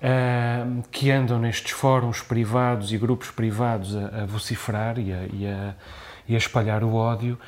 uh, 0.00 0.82
que 0.90 1.10
andam 1.10 1.38
nestes 1.38 1.72
fóruns 1.72 2.22
privados 2.22 2.92
e 2.92 2.98
grupos 2.98 3.30
privados 3.30 3.94
a, 3.96 4.22
a 4.22 4.26
vociferar 4.26 4.98
e 4.98 5.12
a, 5.12 5.26
e, 5.32 5.46
a, 5.46 5.74
e 6.28 6.34
a 6.34 6.38
espalhar 6.38 6.82
o 6.82 6.94
ódio, 6.94 7.38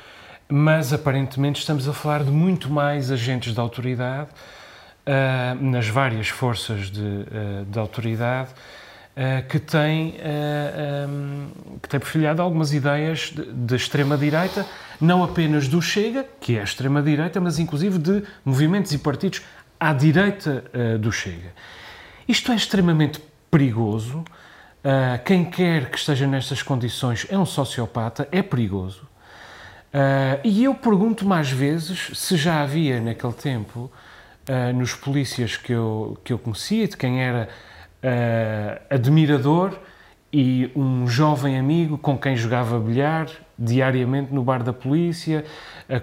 mas 0.47 0.93
aparentemente 0.93 1.59
estamos 1.59 1.87
a 1.87 1.93
falar 1.93 2.23
de 2.23 2.31
muito 2.31 2.69
mais 2.69 3.11
agentes 3.11 3.53
de 3.53 3.59
autoridade 3.59 4.29
uh, 5.07 5.63
nas 5.63 5.87
várias 5.87 6.29
forças 6.29 6.91
de, 6.91 7.01
uh, 7.01 7.65
de 7.67 7.79
autoridade. 7.79 8.49
Uh, 9.15 9.47
que 9.47 9.59
tem, 9.59 10.15
uh, 10.17 11.07
um, 11.07 11.47
que 11.79 11.87
tem 11.87 11.99
perfilhado 11.99 12.41
algumas 12.41 12.73
ideias 12.73 13.31
de, 13.31 13.45
de 13.45 13.75
extrema-direita, 13.75 14.65
não 14.99 15.23
apenas 15.23 15.67
do 15.67 15.79
Chega, 15.79 16.25
que 16.41 16.57
é 16.57 16.61
a 16.61 16.63
extrema-direita, 16.63 17.39
mas 17.39 17.59
inclusive 17.59 17.99
de 17.99 18.23
movimentos 18.43 18.91
e 18.91 18.97
partidos 18.97 19.43
à 19.79 19.93
direita 19.93 20.63
uh, 20.73 20.97
do 20.97 21.11
Chega. 21.11 21.53
Isto 22.27 22.51
é 22.51 22.55
extremamente 22.55 23.21
perigoso. 23.51 24.23
Quem 25.25 25.45
quer 25.45 25.89
que 25.89 25.97
esteja 25.97 26.25
nestas 26.25 26.61
condições 26.61 27.27
é 27.29 27.37
um 27.37 27.45
sociopata, 27.45 28.27
é 28.31 28.41
perigoso. 28.41 29.07
E 30.43 30.63
eu 30.63 30.73
pergunto 30.73 31.25
mais 31.25 31.49
vezes 31.49 32.11
se 32.13 32.35
já 32.35 32.61
havia 32.61 32.99
naquele 32.99 33.33
tempo, 33.33 33.91
nos 34.75 34.93
polícias 34.93 35.55
que 35.55 35.71
eu, 35.71 36.17
que 36.23 36.33
eu 36.33 36.39
conhecia, 36.39 36.87
de 36.87 36.97
quem 36.97 37.21
era 37.23 37.47
admirador 38.89 39.77
e 40.31 40.71
um 40.75 41.07
jovem 41.07 41.57
amigo 41.57 41.97
com 41.97 42.17
quem 42.17 42.35
jogava 42.35 42.79
bilhar 42.79 43.27
diariamente 43.57 44.33
no 44.33 44.43
bar 44.43 44.63
da 44.63 44.73
polícia, 44.73 45.45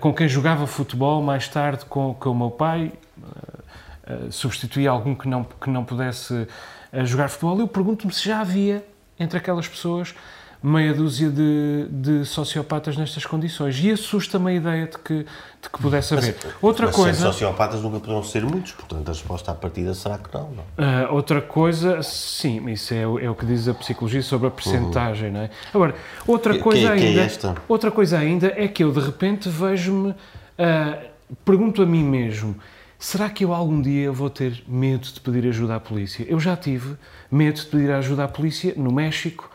com 0.01 0.15
quem 0.15 0.29
jogava 0.29 0.67
futebol 0.67 1.23
mais 1.23 1.49
tarde 1.49 1.85
com, 1.85 2.15
com 2.15 2.31
o 2.31 2.35
meu 2.35 2.51
pai, 2.51 2.93
uh, 3.19 4.31
substituir 4.31 4.87
algum 4.87 5.15
que 5.15 5.29
não, 5.29 5.45
que 5.45 5.69
não 5.71 5.85
pudesse 5.85 6.33
uh, 6.35 7.07
jogar 7.07 7.29
futebol, 7.29 7.59
eu 7.59 7.69
pergunto-me 7.69 8.13
se 8.13 8.27
já 8.27 8.41
havia 8.41 8.85
entre 9.19 9.39
aquelas 9.39 9.69
pessoas 9.69 10.15
meia 10.63 10.93
dúzia 10.93 11.31
de, 11.31 11.87
de 11.91 12.25
sociopatas 12.25 12.97
nestas 12.97 13.25
condições. 13.25 13.79
E 13.83 13.91
assusta-me 13.91 14.51
a 14.51 14.55
ideia 14.55 14.87
de 14.87 14.99
que, 14.99 15.15
de 15.15 15.71
que 15.73 15.81
pudesse 15.81 16.15
haver. 16.15 16.37
Mas, 16.43 16.55
outra 16.61 16.87
mas 16.87 16.97
coisa. 16.97 17.27
sociopatas 17.33 17.81
nunca 17.83 18.01
poderão 18.01 18.23
ser 18.23 18.45
muitos, 18.45 18.73
portanto 18.73 19.09
a 19.09 19.13
resposta 19.13 19.51
à 19.53 19.55
partida 19.55 19.95
será 19.95 20.19
que 20.19 20.33
não. 20.35 20.51
não? 20.51 20.63
Uh, 20.63 21.15
outra 21.15 21.41
coisa, 21.41 22.03
sim, 22.03 22.69
isso 22.71 22.93
é, 22.93 23.03
é, 23.03 23.31
o 23.31 23.35
que 23.35 23.47
diz 23.47 23.69
a 23.69 23.75
psicologia 23.75 24.23
sobre 24.23 24.49
a 24.49 24.51
percentagem, 24.51 25.29
uhum. 25.29 25.35
não 25.35 25.41
é? 25.43 25.51
Agora, 25.73 25.95
outra 26.27 26.55
que, 26.55 26.61
coisa 26.61 26.95
que, 26.95 27.05
ainda. 27.05 27.27
Que 27.27 27.47
é 27.47 27.55
outra 27.69 27.91
coisa 27.91 28.19
ainda 28.19 28.53
é 28.57 28.69
que 28.69 28.85
eu 28.85 28.93
de 28.93 29.01
repente 29.01 29.49
vejo-me. 29.49 30.11
Uh, 30.11 31.11
pergunto 31.45 31.83
a 31.83 31.87
mim 31.87 32.03
mesmo 32.05 32.57
Será 33.01 33.31
que 33.31 33.47
eu 33.47 33.55
algum 33.55 33.81
dia 33.81 34.13
vou 34.13 34.29
ter 34.29 34.63
medo 34.69 35.09
de 35.11 35.19
pedir 35.21 35.49
ajuda 35.49 35.77
à 35.77 35.81
polícia? 35.81 36.23
Eu 36.29 36.39
já 36.39 36.55
tive 36.55 36.97
medo 37.33 37.59
de 37.59 37.65
pedir 37.65 37.91
ajuda 37.91 38.25
à 38.25 38.29
polícia 38.29 38.75
no 38.77 38.93
México, 38.93 39.51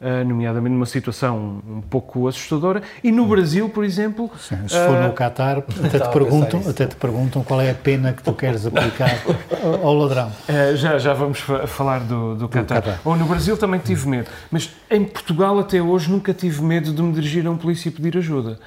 nomeadamente 0.00 0.72
numa 0.72 0.86
situação 0.86 1.60
um 1.68 1.80
pouco 1.80 2.28
assustadora, 2.28 2.82
e 3.02 3.10
no 3.10 3.26
Brasil, 3.26 3.68
por 3.68 3.84
exemplo... 3.84 4.30
Sim, 4.38 4.68
se 4.68 4.76
for 4.76 4.96
uh, 4.96 5.08
no 5.08 5.12
Qatar, 5.12 5.58
até 5.58 5.98
te, 5.98 6.08
perguntam, 6.12 6.62
até 6.68 6.86
te 6.86 6.96
perguntam 6.96 7.42
qual 7.42 7.60
é 7.60 7.70
a 7.70 7.74
pena 7.74 8.12
que 8.12 8.22
tu 8.22 8.32
queres 8.32 8.64
aplicar 8.64 9.10
ao 9.82 9.94
ladrão. 9.94 10.28
Uh, 10.48 10.76
já, 10.76 10.98
já 10.98 11.12
vamos 11.14 11.40
falar 11.66 12.00
do, 12.00 12.36
do, 12.36 12.48
Qatar. 12.48 13.00
Ou 13.04 13.16
no 13.16 13.26
Brasil 13.26 13.56
também 13.56 13.80
tive 13.80 14.08
medo, 14.08 14.30
mas 14.50 14.70
em 14.88 15.04
Portugal 15.04 15.58
até 15.58 15.82
hoje 15.82 16.10
nunca 16.10 16.32
tive 16.32 16.62
medo 16.62 16.92
de 16.92 17.02
me 17.02 17.12
dirigir 17.12 17.46
a 17.46 17.50
um 17.50 17.56
polícia 17.56 17.88
e 17.88 17.92
pedir 17.92 18.16
ajuda. 18.18 18.58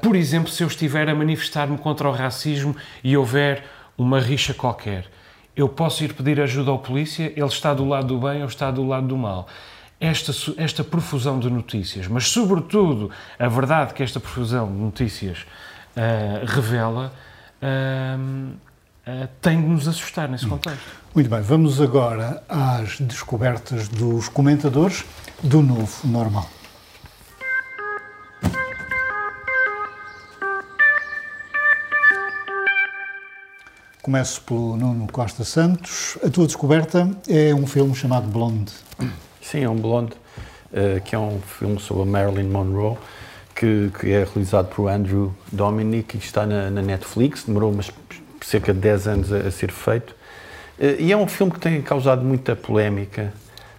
Por 0.00 0.16
exemplo, 0.16 0.50
se 0.50 0.62
eu 0.62 0.66
estiver 0.66 1.10
a 1.10 1.14
manifestar-me 1.14 1.76
contra 1.76 2.08
o 2.08 2.12
racismo 2.12 2.74
e 3.04 3.14
houver 3.16 3.62
uma 3.98 4.18
rixa 4.18 4.54
qualquer, 4.54 5.04
eu 5.54 5.68
posso 5.68 6.02
ir 6.02 6.14
pedir 6.14 6.40
ajuda 6.40 6.70
ao 6.70 6.78
polícia, 6.78 7.30
ele 7.36 7.44
está 7.44 7.74
do 7.74 7.84
lado 7.84 8.06
do 8.06 8.18
bem 8.18 8.40
ou 8.40 8.48
está 8.48 8.70
do 8.70 8.86
lado 8.86 9.06
do 9.06 9.16
mal. 9.16 9.46
Esta, 10.04 10.32
esta 10.56 10.82
profusão 10.82 11.38
de 11.38 11.48
notícias, 11.48 12.08
mas 12.08 12.26
sobretudo 12.26 13.08
a 13.38 13.46
verdade 13.46 13.94
que 13.94 14.02
esta 14.02 14.18
profusão 14.18 14.66
de 14.66 14.76
notícias 14.76 15.46
uh, 15.96 16.44
revela, 16.44 17.12
uh, 17.62 18.56
tem 19.40 19.62
de 19.62 19.68
nos 19.68 19.86
assustar 19.86 20.28
nesse 20.28 20.44
contexto. 20.44 20.82
Muito 21.14 21.30
bem, 21.30 21.40
vamos 21.40 21.80
agora 21.80 22.42
às 22.48 22.98
descobertas 22.98 23.86
dos 23.86 24.28
comentadores 24.28 25.04
do 25.40 25.62
novo 25.62 26.08
normal. 26.08 26.50
Começo 34.02 34.40
pelo 34.40 34.76
Nuno 34.76 35.06
Costa 35.12 35.44
Santos. 35.44 36.18
A 36.26 36.28
tua 36.28 36.46
descoberta 36.46 37.08
é 37.28 37.54
um 37.54 37.68
filme 37.68 37.94
chamado 37.94 38.26
Blonde. 38.26 38.72
Sim, 39.42 39.64
é 39.64 39.68
um 39.68 39.76
Blonde, 39.76 40.12
uh, 40.72 41.00
que 41.04 41.16
é 41.16 41.18
um 41.18 41.40
filme 41.40 41.78
sobre 41.80 42.04
a 42.04 42.06
Marilyn 42.06 42.48
Monroe, 42.48 42.96
que, 43.54 43.90
que 43.98 44.12
é 44.12 44.24
realizado 44.24 44.68
por 44.68 44.88
Andrew 44.88 45.34
Dominic 45.50 46.16
e 46.16 46.18
está 46.18 46.46
na, 46.46 46.70
na 46.70 46.80
Netflix. 46.80 47.42
Demorou 47.44 47.72
umas, 47.72 47.90
cerca 48.40 48.72
de 48.72 48.78
10 48.78 49.08
anos 49.08 49.32
a, 49.32 49.38
a 49.38 49.50
ser 49.50 49.72
feito. 49.72 50.14
Uh, 50.78 50.96
e 50.98 51.12
é 51.12 51.16
um 51.16 51.26
filme 51.26 51.52
que 51.52 51.58
tem 51.58 51.82
causado 51.82 52.22
muita 52.22 52.54
polémica, 52.54 53.34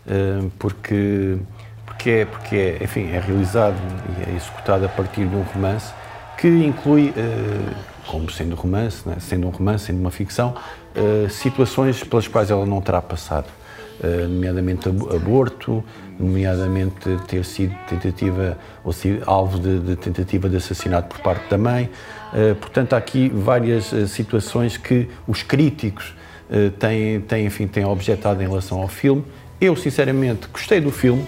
uh, 0.05 0.51
porque, 0.59 1.37
porque, 1.85 2.09
é, 2.09 2.25
porque 2.25 2.55
é, 2.55 2.83
enfim, 2.83 3.09
é 3.11 3.19
realizado 3.19 3.77
e 4.19 4.29
é 4.29 4.35
executado 4.35 4.85
a 4.85 4.89
partir 4.89 5.25
de 5.25 5.35
um 5.35 5.43
romance 5.43 5.93
que 6.37 6.49
inclui 6.49 7.13
como 8.05 8.29
sendo 8.29 8.53
romance, 8.53 9.07
né? 9.07 9.15
sendo 9.21 9.47
um 9.47 9.49
romance, 9.49 9.85
sendo 9.85 10.01
uma 10.01 10.11
ficção, 10.11 10.55
situações 11.29 12.03
pelas 12.03 12.27
quais 12.27 12.51
ela 12.51 12.65
não 12.65 12.81
terá 12.81 13.01
passado, 13.01 13.45
nomeadamente 14.07 14.89
aborto, 14.89 15.83
nomeadamente 16.19 17.17
ter 17.27 17.43
sido 17.45 17.75
tentativa 17.87 18.57
ou 18.83 18.91
sido 18.91 19.23
alvo 19.25 19.59
de, 19.59 19.79
de 19.79 19.95
tentativa 19.95 20.49
de 20.49 20.57
assassinato 20.57 21.07
por 21.09 21.19
parte 21.21 21.49
da 21.49 21.57
mãe. 21.57 21.89
Uh, 22.33 22.55
portanto, 22.55 22.93
há 22.93 22.97
aqui 22.97 23.29
várias 23.29 23.85
situações 24.09 24.77
que 24.77 25.07
os 25.27 25.43
críticos 25.43 26.13
têm, 26.77 27.21
têm, 27.21 27.45
enfim, 27.45 27.67
têm 27.67 27.85
objetado 27.85 28.43
em 28.43 28.47
relação 28.47 28.81
ao 28.81 28.87
filme. 28.87 29.23
Eu, 29.59 29.75
sinceramente, 29.75 30.47
gostei 30.51 30.79
do 30.81 30.91
filme. 30.91 31.25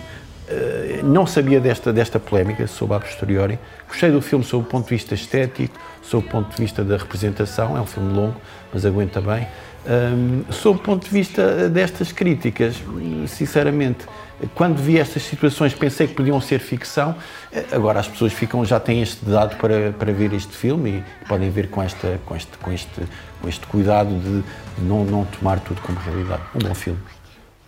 não 1.03 1.25
sabia 1.25 1.59
desta, 1.59 1.91
desta 1.91 2.19
polémica, 2.19 2.67
soube 2.67 2.93
a 2.93 2.99
posteriori. 2.99 3.57
Gostei 3.87 4.11
do 4.11 4.21
filme 4.21 4.43
sob 4.43 4.65
o 4.65 4.67
ponto 4.67 4.83
de 4.83 4.89
vista 4.91 5.15
estético, 5.15 5.75
sob 6.01 6.27
o 6.27 6.29
ponto 6.29 6.55
de 6.55 6.61
vista 6.61 6.83
da 6.83 6.97
representação, 6.97 7.75
é 7.75 7.81
um 7.81 7.85
filme 7.85 8.13
longo, 8.13 8.35
mas 8.71 8.85
aguenta 8.85 9.19
bem. 9.19 9.47
Um, 9.87 10.51
sob 10.51 10.79
o 10.79 10.81
ponto 10.81 11.05
de 11.05 11.11
vista 11.11 11.69
destas 11.69 12.11
críticas, 12.11 12.75
sinceramente, 13.27 14.05
quando 14.53 14.77
vi 14.77 14.99
estas 14.99 15.23
situações 15.23 15.73
pensei 15.73 16.07
que 16.07 16.13
podiam 16.13 16.41
ser 16.41 16.59
ficção, 16.59 17.15
agora 17.71 17.99
as 17.99 18.07
pessoas 18.07 18.33
ficam, 18.33 18.65
já 18.65 18.79
têm 18.79 19.01
este 19.01 19.23
dado 19.23 19.55
para, 19.57 19.91
para 19.93 20.11
ver 20.11 20.33
este 20.33 20.55
filme 20.55 20.89
e 21.23 21.27
podem 21.27 21.49
ver 21.49 21.69
com, 21.69 21.81
esta, 21.81 22.19
com, 22.25 22.35
este, 22.35 22.57
com, 22.57 22.71
este, 22.71 23.01
com 23.41 23.47
este 23.47 23.65
cuidado 23.67 24.09
de 24.19 24.43
não, 24.81 25.05
não 25.05 25.23
tomar 25.25 25.59
tudo 25.59 25.79
como 25.81 25.99
realidade. 25.99 26.41
Um 26.55 26.67
bom 26.67 26.73
filme. 26.73 26.99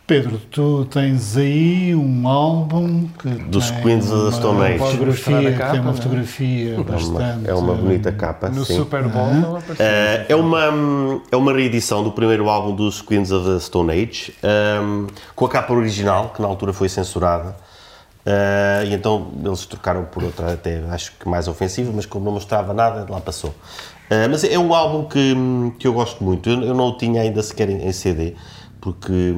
Pedro, 0.07 0.39
tu 0.49 0.85
tens 0.85 1.35
aí 1.35 1.93
um 1.93 2.25
álbum 2.29 3.09
que 3.19 3.27
dos 3.27 3.69
Queens 3.69 4.09
of 4.09 4.31
the 4.31 4.37
Stone 4.37 4.63
Age. 4.63 4.77
Fotografia, 4.77 5.51
capa, 5.51 5.71
tem 5.71 5.81
uma 5.81 5.91
é? 5.91 5.93
fotografia 5.93 6.75
é? 6.75 6.83
bastante. 6.83 7.49
É 7.49 7.53
uma 7.53 7.73
bonita 7.73 8.11
capa. 8.13 8.47
No 8.47 8.63
sim. 8.63 8.77
Super 8.77 9.03
Bowl 9.09 9.25
uhum. 9.25 9.57
é, 9.77 10.25
é 10.29 10.35
uma 10.35 11.21
é 11.29 11.35
uma 11.35 11.51
reedição 11.51 12.05
do 12.05 12.13
primeiro 12.13 12.49
álbum 12.49 12.73
dos 12.73 13.01
Queens 13.01 13.33
of 13.33 13.49
the 13.49 13.59
Stone 13.59 13.91
Age, 13.91 14.33
um, 14.81 15.07
com 15.35 15.45
a 15.45 15.49
capa 15.49 15.73
original 15.73 16.29
que 16.29 16.41
na 16.41 16.47
altura 16.47 16.71
foi 16.71 16.87
censurada. 16.87 17.53
Uh, 18.25 18.85
e 18.85 18.93
então 18.93 19.27
eles 19.43 19.65
trocaram 19.65 20.05
por 20.05 20.23
outra, 20.23 20.53
até 20.53 20.83
acho 20.89 21.13
que 21.19 21.27
mais 21.27 21.49
ofensiva, 21.49 21.91
mas 21.93 22.05
como 22.05 22.23
não 22.23 22.31
mostrava 22.31 22.73
nada, 22.73 23.05
lá 23.09 23.19
passou. 23.19 23.49
Uh, 23.49 24.29
mas 24.31 24.45
é 24.45 24.57
um 24.57 24.73
álbum 24.73 25.03
que, 25.03 25.35
que 25.77 25.85
eu 25.85 25.91
gosto 25.91 26.23
muito. 26.23 26.49
Eu, 26.49 26.63
eu 26.63 26.73
não 26.73 26.87
o 26.87 26.97
tinha 26.97 27.21
ainda 27.21 27.43
sequer 27.43 27.69
em, 27.69 27.85
em 27.85 27.91
CD, 27.91 28.35
porque 28.79 29.33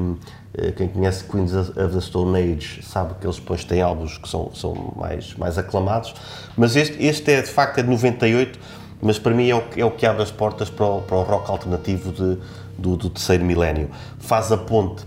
quem 0.76 0.88
conhece 0.88 1.24
Queens 1.26 1.54
of 1.54 1.72
the 1.74 2.02
Stone 2.02 2.38
Age 2.38 2.82
sabe 2.84 3.14
que 3.20 3.26
eles 3.26 3.36
depois 3.36 3.64
têm 3.64 3.82
álbuns 3.82 4.18
que 4.18 4.28
são, 4.28 4.52
são 4.54 4.94
mais, 4.96 5.36
mais 5.36 5.58
aclamados. 5.58 6.14
Mas 6.58 6.76
este, 6.76 7.04
este 7.04 7.32
é 7.32 7.42
de 7.42 7.50
facto 7.50 7.80
é 7.80 7.84
de 7.84 7.90
98, 7.90 8.60
mas 9.02 9.20
para 9.20 9.34
mim 9.34 9.50
é 9.50 9.56
o, 9.56 9.64
é 9.78 9.86
o 9.86 9.92
que 9.92 10.06
abre 10.06 10.24
as 10.24 10.32
portas 10.32 10.70
para 10.70 10.86
o, 10.86 11.02
para 11.02 11.18
o 11.18 11.24
rock 11.24 11.50
alternativo 11.50 12.12
de, 12.12 12.38
do, 12.78 12.98
do 12.98 13.10
terceiro 13.10 13.46
milénio. 13.46 13.90
Faz 14.18 14.52
a 14.52 14.58
ponte 14.58 15.06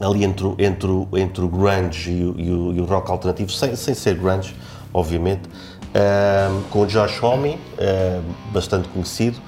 ali 0.00 0.24
entre, 0.24 0.46
entre, 0.58 0.88
entre 1.14 1.44
o 1.44 1.48
grunge 1.48 2.10
e 2.10 2.24
o, 2.24 2.40
e 2.40 2.50
o, 2.50 2.72
e 2.74 2.80
o 2.80 2.84
rock 2.84 3.10
alternativo, 3.10 3.50
sem, 3.50 3.76
sem 3.76 3.94
ser 3.94 4.16
grunge, 4.16 4.54
obviamente, 4.92 5.42
uh, 5.46 6.62
com 6.70 6.80
o 6.82 6.86
Josh 6.86 7.22
Homme, 7.22 7.50
uh, 7.54 8.22
bastante 8.52 8.88
conhecido, 8.88 9.38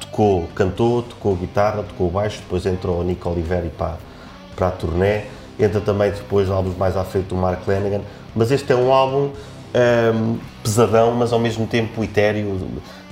tocou, 0.00 0.48
cantou, 0.54 1.02
tocou 1.02 1.36
guitarra, 1.36 1.84
tocou 1.84 2.10
baixo, 2.10 2.38
depois 2.38 2.66
entrou 2.66 3.00
o 3.00 3.04
Nico 3.04 3.28
Oliveri 3.30 3.70
para, 3.70 3.98
para 4.60 4.68
a 4.68 4.70
turnê, 4.72 5.22
entra 5.58 5.80
também 5.80 6.10
depois 6.10 6.50
álbuns 6.50 6.76
mais 6.76 6.94
à 6.94 7.02
frente 7.02 7.28
do 7.28 7.34
Mark 7.34 7.66
Lanigan, 7.66 8.02
mas 8.36 8.50
este 8.50 8.70
é 8.70 8.76
um 8.76 8.92
álbum 8.92 9.30
um, 10.14 10.38
pesadão, 10.62 11.12
mas 11.12 11.32
ao 11.32 11.38
mesmo 11.38 11.66
tempo 11.66 12.04
etéreo, 12.04 12.60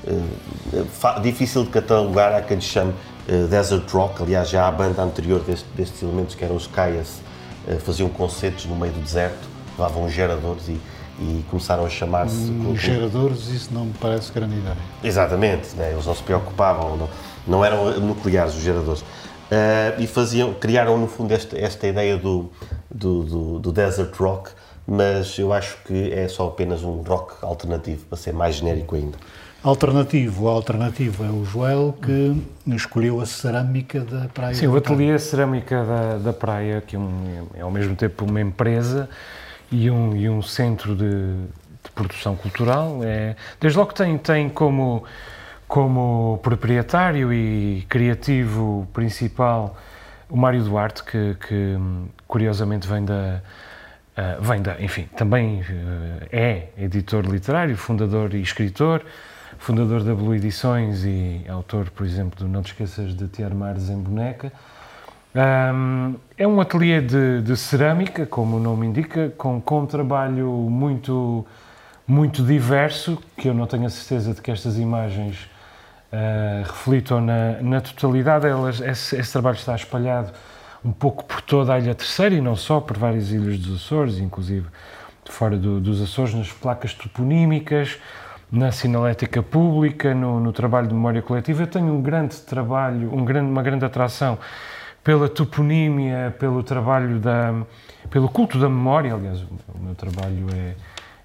uh, 0.06 1.20
difícil 1.22 1.64
de 1.64 1.70
catalogar, 1.70 2.34
há 2.34 2.42
quem 2.42 2.60
chame 2.60 2.92
uh, 3.28 3.48
Desert 3.48 3.90
Rock, 3.90 4.22
aliás 4.22 4.50
já 4.50 4.68
a 4.68 4.70
banda 4.70 5.02
anterior 5.02 5.40
deste, 5.40 5.66
destes 5.74 6.02
elementos, 6.02 6.34
que 6.34 6.44
eram 6.44 6.54
os 6.54 6.66
Kaias, 6.66 7.22
uh, 7.66 7.80
faziam 7.80 8.10
concertos 8.10 8.66
no 8.66 8.76
meio 8.76 8.92
do 8.92 9.00
deserto, 9.00 9.48
levavam 9.78 10.06
geradores 10.10 10.68
e, 10.68 10.78
e 11.18 11.44
começaram 11.48 11.86
a 11.86 11.88
chamar-se... 11.88 12.50
Hum, 12.50 12.76
geradores, 12.76 13.48
isso 13.48 13.72
não 13.72 13.86
me 13.86 13.94
parece 13.98 14.30
grande 14.32 14.56
ideia. 14.56 14.76
Exatamente, 15.02 15.74
né? 15.76 15.92
eles 15.92 16.04
não 16.04 16.14
se 16.14 16.22
preocupavam, 16.22 16.94
não, 16.98 17.08
não 17.46 17.64
eram 17.64 17.98
nucleares 18.00 18.54
os 18.54 18.62
geradores. 18.62 19.02
Uh, 19.50 20.00
e 20.00 20.06
faziam, 20.06 20.52
criaram 20.52 20.98
no 20.98 21.08
fundo 21.08 21.32
esta, 21.32 21.58
esta 21.58 21.86
ideia 21.86 22.18
do, 22.18 22.52
do, 22.90 23.24
do, 23.24 23.58
do, 23.58 23.72
desert 23.72 24.14
rock, 24.14 24.50
mas 24.86 25.38
eu 25.38 25.54
acho 25.54 25.78
que 25.86 26.12
é 26.12 26.28
só 26.28 26.48
apenas 26.48 26.82
um 26.82 27.00
rock 27.00 27.34
alternativo, 27.42 28.04
para 28.04 28.18
ser 28.18 28.34
mais 28.34 28.56
genérico 28.56 28.94
ainda. 28.94 29.16
Alternativo, 29.62 30.48
alternativo 30.48 31.24
é 31.24 31.30
o 31.30 31.44
Joel 31.44 31.92
que 32.00 32.40
escolheu 32.74 33.20
a 33.20 33.26
cerâmica 33.26 34.00
da 34.00 34.28
Praia. 34.28 34.54
Sim, 34.54 34.68
o 34.68 34.76
Ateliê 34.76 35.18
Cerâmica 35.18 35.84
da, 35.84 36.18
da 36.18 36.32
Praia, 36.32 36.80
que 36.80 36.94
é, 36.94 36.98
um, 36.98 37.46
é 37.54 37.62
ao 37.62 37.70
mesmo 37.70 37.96
tempo 37.96 38.24
uma 38.24 38.40
empresa 38.40 39.08
e 39.72 39.90
um, 39.90 40.14
e 40.14 40.28
um 40.28 40.40
centro 40.42 40.94
de, 40.94 41.08
de 41.08 41.90
produção 41.92 42.36
cultural. 42.36 43.00
É, 43.02 43.34
desde 43.60 43.76
logo 43.76 43.92
tem, 43.92 44.16
tem 44.16 44.48
como, 44.48 45.02
como 45.68 46.40
proprietário 46.42 47.32
e 47.32 47.84
criativo 47.88 48.88
principal 48.92 49.76
o 50.30 50.36
Mário 50.36 50.62
Duarte, 50.62 51.04
que, 51.04 51.36
que 51.46 51.76
curiosamente 52.26 52.86
vem 52.88 53.04
da, 53.04 53.40
uh, 54.16 54.42
vem 54.42 54.60
da, 54.60 54.80
enfim, 54.80 55.08
também 55.16 55.60
uh, 55.60 56.26
é 56.32 56.68
editor 56.76 57.24
literário, 57.24 57.76
fundador 57.76 58.34
e 58.34 58.42
escritor, 58.42 59.02
fundador 59.58 60.02
da 60.02 60.14
Blue 60.14 60.34
Edições 60.34 61.04
e 61.04 61.44
autor, 61.48 61.90
por 61.90 62.04
exemplo, 62.04 62.38
do 62.38 62.48
Não 62.48 62.62
Te 62.62 62.72
Esqueças 62.72 63.14
de 63.14 63.26
Te 63.28 63.42
Armares 63.42 63.88
em 63.88 63.96
Boneca. 63.96 64.52
Um, 65.34 66.16
é 66.36 66.46
um 66.46 66.60
ateliê 66.60 67.00
de, 67.00 67.42
de, 67.42 67.56
cerâmica, 67.56 68.26
como 68.26 68.56
o 68.56 68.60
nome 68.60 68.86
indica, 68.86 69.32
com, 69.36 69.60
com 69.60 69.82
um 69.82 69.86
trabalho 69.86 70.48
muito, 70.48 71.46
muito 72.06 72.42
diverso, 72.42 73.18
que 73.36 73.48
eu 73.48 73.54
não 73.54 73.66
tenho 73.66 73.86
a 73.86 73.90
certeza 73.90 74.34
de 74.34 74.40
que 74.40 74.50
estas 74.50 74.78
imagens 74.78 75.48
uh, 76.12 76.62
reflitam 76.64 77.20
na, 77.20 77.60
na 77.60 77.80
totalidade. 77.80 78.46
Elas, 78.46 78.80
esse, 78.80 79.16
esse, 79.16 79.32
trabalho 79.32 79.56
está 79.56 79.74
espalhado 79.74 80.32
um 80.84 80.92
pouco 80.92 81.24
por 81.24 81.40
toda 81.40 81.74
a 81.74 81.78
Ilha 81.78 81.94
Terceira 81.94 82.34
e 82.34 82.40
não 82.40 82.56
só, 82.56 82.80
por 82.80 82.96
várias 82.96 83.30
ilhas 83.30 83.58
dos 83.58 83.82
Açores, 83.82 84.18
inclusive 84.18 84.66
fora 85.28 85.56
do, 85.56 85.80
dos 85.80 86.00
Açores, 86.00 86.34
nas 86.34 86.50
placas 86.50 86.94
toponímicas, 86.94 87.98
na 88.50 88.72
sinalética 88.72 89.42
pública, 89.42 90.14
no, 90.14 90.40
no, 90.40 90.52
trabalho 90.52 90.88
de 90.88 90.94
memória 90.94 91.20
coletiva. 91.20 91.64
Eu 91.64 91.66
tenho 91.66 91.92
um 91.92 92.00
grande 92.00 92.36
trabalho, 92.40 93.12
um 93.14 93.24
grande, 93.24 93.50
uma 93.50 93.62
grande 93.62 93.84
atração 93.84 94.38
pela 95.04 95.28
toponímia, 95.28 96.34
pelo 96.38 96.62
trabalho 96.62 97.18
da, 97.18 97.54
pelo 98.10 98.28
culto 98.28 98.58
da 98.58 98.68
memória. 98.68 99.14
Aliás, 99.14 99.40
o 99.42 99.78
meu 99.78 99.94
trabalho 99.94 100.46
é, 100.54 100.74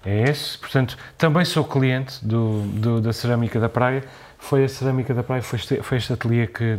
é 0.04 0.30
esse. 0.30 0.58
Portanto, 0.58 0.98
também 1.16 1.44
sou 1.44 1.64
cliente 1.64 2.24
do, 2.24 2.60
do, 2.62 3.00
da 3.00 3.12
Cerâmica 3.12 3.58
da 3.58 3.68
Praia. 3.68 4.04
Foi 4.44 4.64
a 4.64 4.68
Cerâmica 4.68 5.14
da 5.14 5.22
Praia, 5.22 5.42
foi 5.42 5.58
este, 5.58 5.76
foi 5.82 5.96
este 5.96 6.12
ateliê 6.12 6.46
que, 6.46 6.78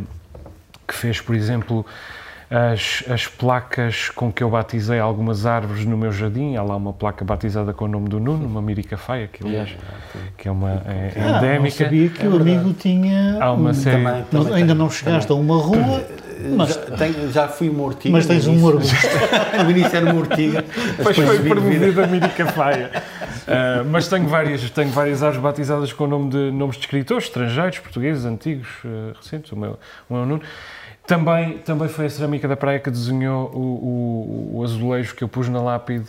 que 0.87 0.93
fez, 0.93 1.19
por 1.19 1.33
exemplo, 1.33 1.83
as, 2.47 3.03
as 3.09 3.25
placas 3.25 4.09
com 4.09 4.31
que 4.31 4.43
eu 4.43 4.51
batizei 4.51 4.99
algumas 4.99 5.47
árvores 5.47 5.83
no 5.83 5.97
meu 5.97 6.11
jardim. 6.11 6.55
Há 6.55 6.61
lá 6.61 6.75
uma 6.75 6.93
placa 6.93 7.25
batizada 7.25 7.73
com 7.73 7.85
o 7.85 7.87
nome 7.87 8.07
do 8.07 8.19
Nuno, 8.19 8.45
uma 8.45 8.61
miricafaia, 8.61 9.27
que 9.27 9.43
aliás 9.43 9.75
que 10.37 10.47
é 10.47 10.51
uma 10.51 10.83
é, 10.85 11.11
é 11.15 11.21
ah, 11.23 11.37
endémica. 11.37 11.83
Não 11.83 11.89
sabia 11.89 12.09
que 12.09 12.23
é 12.23 12.29
o 12.29 12.35
amigo 12.35 12.73
tinha. 12.73 13.37
Há 13.41 13.51
uma 13.51 13.73
série. 13.73 14.03
Também, 14.03 14.23
também, 14.25 14.53
ainda 14.53 14.75
não 14.75 14.89
chegaste 14.89 15.27
também. 15.27 15.41
a 15.41 15.53
uma 15.53 15.63
rua. 15.63 16.05
Mas, 16.55 16.75
já, 16.75 16.81
tenho, 16.97 17.31
já 17.31 17.47
fui 17.47 17.69
uma 17.69 17.83
ortiga. 17.85 18.11
Mas 18.15 18.27
tens 18.27 18.45
um 18.45 18.67
arbusto. 18.67 18.95
no 19.63 19.71
início 19.71 19.95
era 19.95 20.05
uma 20.05 20.19
ortiga. 20.19 20.63
Depois 20.97 21.17
foi 21.17 21.39
promovido 21.39 22.03
a 22.03 22.07
miricafaia. 22.07 22.91
Uh, 23.45 23.85
mas 23.89 24.07
tenho 24.07 24.27
várias, 24.27 24.69
tenho 24.71 24.89
várias 24.89 25.21
árvores 25.21 25.43
batizadas 25.43 25.93
com 25.93 26.07
nome 26.07 26.29
de, 26.31 26.51
nomes 26.51 26.75
de 26.75 26.81
escritores, 26.81 27.25
estrangeiros, 27.25 27.79
portugueses, 27.79 28.25
antigos, 28.25 28.67
uh, 28.83 29.13
recentes. 29.15 29.51
O 29.51 29.55
meu, 29.55 29.79
o 30.09 30.13
meu 30.13 30.25
Nuno. 30.25 30.41
Também, 31.05 31.59
também 31.59 31.87
foi 31.87 32.07
a 32.07 32.09
Cerâmica 32.09 32.47
da 32.47 32.57
Praia 32.57 32.79
que 32.79 32.89
desenhou 32.89 33.51
o, 33.53 33.59
o, 33.59 34.57
o 34.57 34.63
azulejo 34.63 35.15
que 35.15 35.23
eu 35.23 35.27
pus 35.27 35.47
na 35.47 35.61
lápide, 35.61 36.07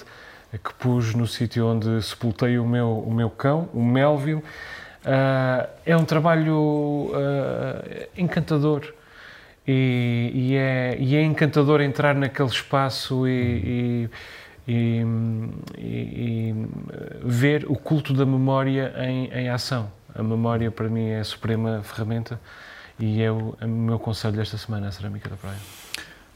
que 0.53 0.73
pus 0.79 1.15
no 1.15 1.27
sítio 1.27 1.67
onde 1.67 2.03
sepultei 2.03 2.59
o 2.59 2.67
meu, 2.67 3.05
o 3.07 3.13
meu 3.13 3.29
cão, 3.29 3.69
o 3.75 3.85
Melville. 3.85 4.43
Uh, 5.05 5.69
é 5.85 5.97
um 5.97 6.05
trabalho 6.05 7.13
encantador 8.17 8.95
e, 9.67 10.31
e, 10.33 10.57
é, 10.57 10.97
e, 10.99 11.17
é, 11.17 11.23
encantador 11.23 11.81
entrar 11.81 12.15
naquele 12.15 12.49
espaço 12.49 13.27
e, 13.27 13.31
e, 13.33 14.11
e, 14.67 16.55
ver 17.25 17.67
o 17.69 17.77
culto 17.77 18.13
da 18.13 18.27
memória 18.27 18.93
em, 18.99 19.27
em 19.33 19.49
ação. 19.49 19.91
A 20.15 20.23
memória 20.23 20.71
para 20.71 20.89
mim 20.89 21.09
é 21.09 21.21
a 21.21 21.25
suprema 21.25 21.83
ferramenta 21.83 22.41
e 22.99 23.23
é 23.23 23.31
o, 23.31 23.55
é 23.61 23.67
o 23.67 23.69
meu 23.69 23.99
conselho 23.99 24.35
desta 24.35 24.57
semana, 24.57 24.89
a 24.89 24.93
Cerâmica 24.93 25.29
da 25.29 25.37
Praia. 25.37 25.59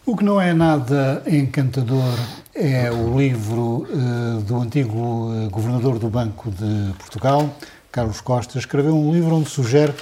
O 0.07 0.17
que 0.17 0.25
não 0.25 0.41
é 0.41 0.53
nada 0.53 1.23
encantador 1.27 2.15
é 2.55 2.91
o 2.91 3.19
livro 3.19 3.87
uh, 3.89 4.41
do 4.43 4.57
antigo 4.57 4.99
uh, 4.99 5.51
governador 5.51 5.99
do 5.99 6.09
Banco 6.09 6.51
de 6.51 6.93
Portugal, 6.99 7.55
Carlos 7.93 8.21
Costa, 8.21 8.59
escreveu 8.59 8.97
um 8.97 9.13
livro 9.13 9.35
onde 9.35 9.49
sugere 9.49 9.93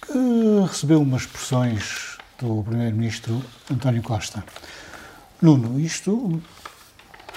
que 0.00 0.66
recebeu 0.66 1.00
umas 1.00 1.22
expressões 1.22 2.18
do 2.40 2.62
primeiro-ministro 2.62 3.42
António 3.70 4.02
Costa. 4.02 4.44
Nuno, 5.40 5.78
isto 5.78 6.40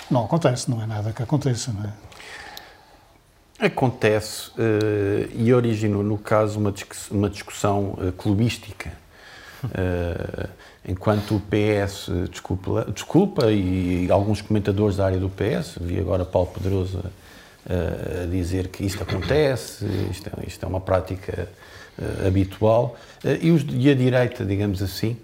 não 0.09 0.25
acontece, 0.25 0.69
não 0.69 0.81
é 0.81 0.85
nada 0.85 1.11
que 1.11 1.21
aconteça, 1.21 1.71
não 1.71 1.83
é? 1.83 1.93
Acontece 3.59 4.51
uh, 4.51 5.31
e 5.33 5.51
originou, 5.51 6.03
no 6.03 6.17
caso, 6.17 6.59
uma, 6.59 6.71
discuss 6.71 7.09
uma 7.09 7.27
discussão 7.27 7.97
uh, 7.97 8.11
clubística. 8.11 8.91
Uh, 9.63 10.47
enquanto 10.87 11.35
o 11.35 11.39
PS 11.39 12.11
desculpa, 12.29 12.85
desculpa, 12.93 13.51
e 13.51 14.07
alguns 14.11 14.41
comentadores 14.41 14.97
da 14.97 15.07
área 15.07 15.17
do 15.17 15.27
PS, 15.27 15.79
vi 15.81 15.99
agora 15.99 16.23
Paulo 16.23 16.49
Pedroso 16.53 17.03
a, 17.67 18.23
a 18.23 18.25
dizer 18.27 18.67
que 18.67 18.85
isto 18.85 19.01
acontece, 19.01 19.85
isto 20.11 20.29
é, 20.29 20.47
isto 20.47 20.63
é 20.63 20.67
uma 20.69 20.79
prática 20.79 21.49
habitual, 22.25 22.95
e, 23.41 23.49
os, 23.49 23.65
e, 23.67 23.89
a 23.89 23.95
direita, 23.95 24.45
digamos 24.45 24.83
assim, 24.83 25.17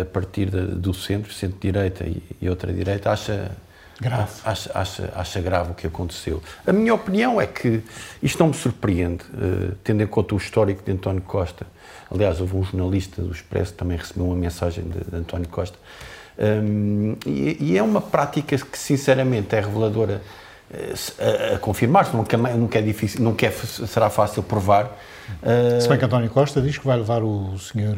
a 0.00 0.04
partir 0.04 0.46
do 0.46 0.94
centro, 0.94 1.32
centro-direita 1.32 2.04
e, 2.04 2.22
e 2.40 2.48
outra 2.48 2.72
direita, 2.72 3.10
acha 3.10 3.50
Grave. 4.02 4.32
Acha, 4.44 4.70
acha, 4.74 5.12
acha, 5.14 5.40
grave 5.40 5.70
o 5.70 5.74
que 5.74 5.86
aconteceu. 5.86 6.42
A 6.66 6.72
minha 6.72 6.92
opinião 6.92 7.40
é 7.40 7.46
que 7.46 7.82
isto 8.20 8.40
não 8.40 8.48
me 8.48 8.54
surpreende, 8.54 9.22
uh, 9.32 9.76
tendo 9.84 10.02
em 10.02 10.06
conta 10.08 10.34
o 10.34 10.38
histórico 10.38 10.82
de 10.84 10.90
António 10.90 11.22
Costa. 11.22 11.64
Aliás, 12.10 12.40
houve 12.40 12.56
um 12.56 12.64
jornalista 12.64 13.22
do 13.22 13.30
Expresso 13.30 13.72
que 13.72 13.78
também 13.78 13.96
recebeu 13.96 14.26
uma 14.26 14.34
mensagem 14.34 14.82
de, 14.84 15.08
de 15.08 15.16
António 15.16 15.48
Costa. 15.48 15.78
Um, 16.36 17.16
e, 17.24 17.56
e, 17.60 17.78
é 17.78 17.82
uma 17.82 18.00
prática 18.00 18.56
que, 18.58 18.78
sinceramente, 18.78 19.54
é 19.54 19.60
reveladora 19.60 20.20
uh, 20.70 21.52
a, 21.52 21.54
a 21.54 21.58
confirmar-se, 21.60 22.16
nunca, 22.16 22.36
nunca 22.36 22.78
é 22.80 22.82
difícil, 22.82 23.22
nunca 23.22 23.46
é, 23.46 23.50
será 23.52 24.10
fácil 24.10 24.42
provar. 24.42 24.98
Uh, 25.42 25.80
Se 25.80 25.88
bem 25.88 25.96
que 25.96 26.04
António 26.04 26.28
Costa 26.28 26.60
diz 26.60 26.76
que 26.76 26.84
vai 26.84 26.96
levar 26.96 27.22
o 27.22 27.56
senhor 27.56 27.96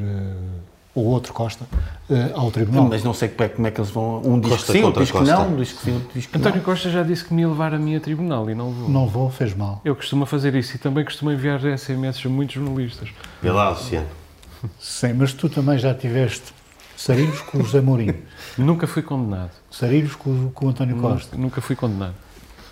ou 0.95 1.07
outro 1.07 1.33
Costa, 1.33 1.67
eh, 2.09 2.31
ao 2.35 2.51
Tribunal. 2.51 2.85
Mas 2.89 3.03
não 3.03 3.13
sei 3.13 3.29
como 3.29 3.45
é, 3.45 3.49
como 3.49 3.67
é 3.67 3.71
que 3.71 3.81
eles 3.81 3.91
vão. 3.91 4.23
Um 4.25 4.39
diz 4.39 4.51
Costa 4.51 4.73
que 4.73 4.79
sim, 4.79 4.85
outro 4.85 5.01
diz 5.03 5.11
que 5.11 5.19
Costa. 5.19 5.35
não, 5.35 5.57
diz 5.57 5.73
que 5.73 5.83
sim, 5.85 5.93
outro 5.95 6.11
diz 6.15 6.27
que 6.27 6.39
António 6.39 6.59
não. 6.59 6.65
Costa 6.65 6.91
já 6.91 7.03
disse 7.03 7.25
que 7.25 7.35
me 7.35 7.43
ia 7.43 7.49
levar 7.49 7.75
a 7.75 7.79
mim 7.79 7.97
a 7.97 8.01
tribunal 8.01 8.49
e 8.49 8.55
não 8.55 8.71
vou. 8.71 8.89
Não 8.89 9.07
vou, 9.07 9.31
fez 9.31 9.55
mal. 9.55 9.81
Eu 9.85 9.97
costumo 9.97 10.25
fazer 10.25 10.55
isso 10.55 10.77
e 10.77 10.79
também 10.79 11.05
costumo 11.05 11.33
enviar 11.33 11.61
SMS 11.77 12.25
a 12.25 12.29
muitos 12.29 12.55
jornalistas. 12.55 13.09
Vê 13.43 13.51
lá, 13.51 13.71
Luciano. 13.71 14.07
Sim, 14.79 15.15
mas 15.15 15.33
tu 15.33 15.49
também 15.49 15.79
já 15.79 15.93
tiveste 15.95 16.55
sarilhos 16.97 17.41
com 17.43 17.59
o 17.59 17.65
José 17.65 17.81
Mourinho, 17.81 18.17
Nunca 18.57 18.87
fui 18.87 19.03
condenado. 19.03 19.51
sarilhos 19.71 20.15
com, 20.15 20.51
com 20.51 20.67
o 20.67 20.69
António 20.71 20.97
Costa. 20.97 21.37
Nunca 21.37 21.61
fui 21.61 21.77
condenado. 21.77 22.15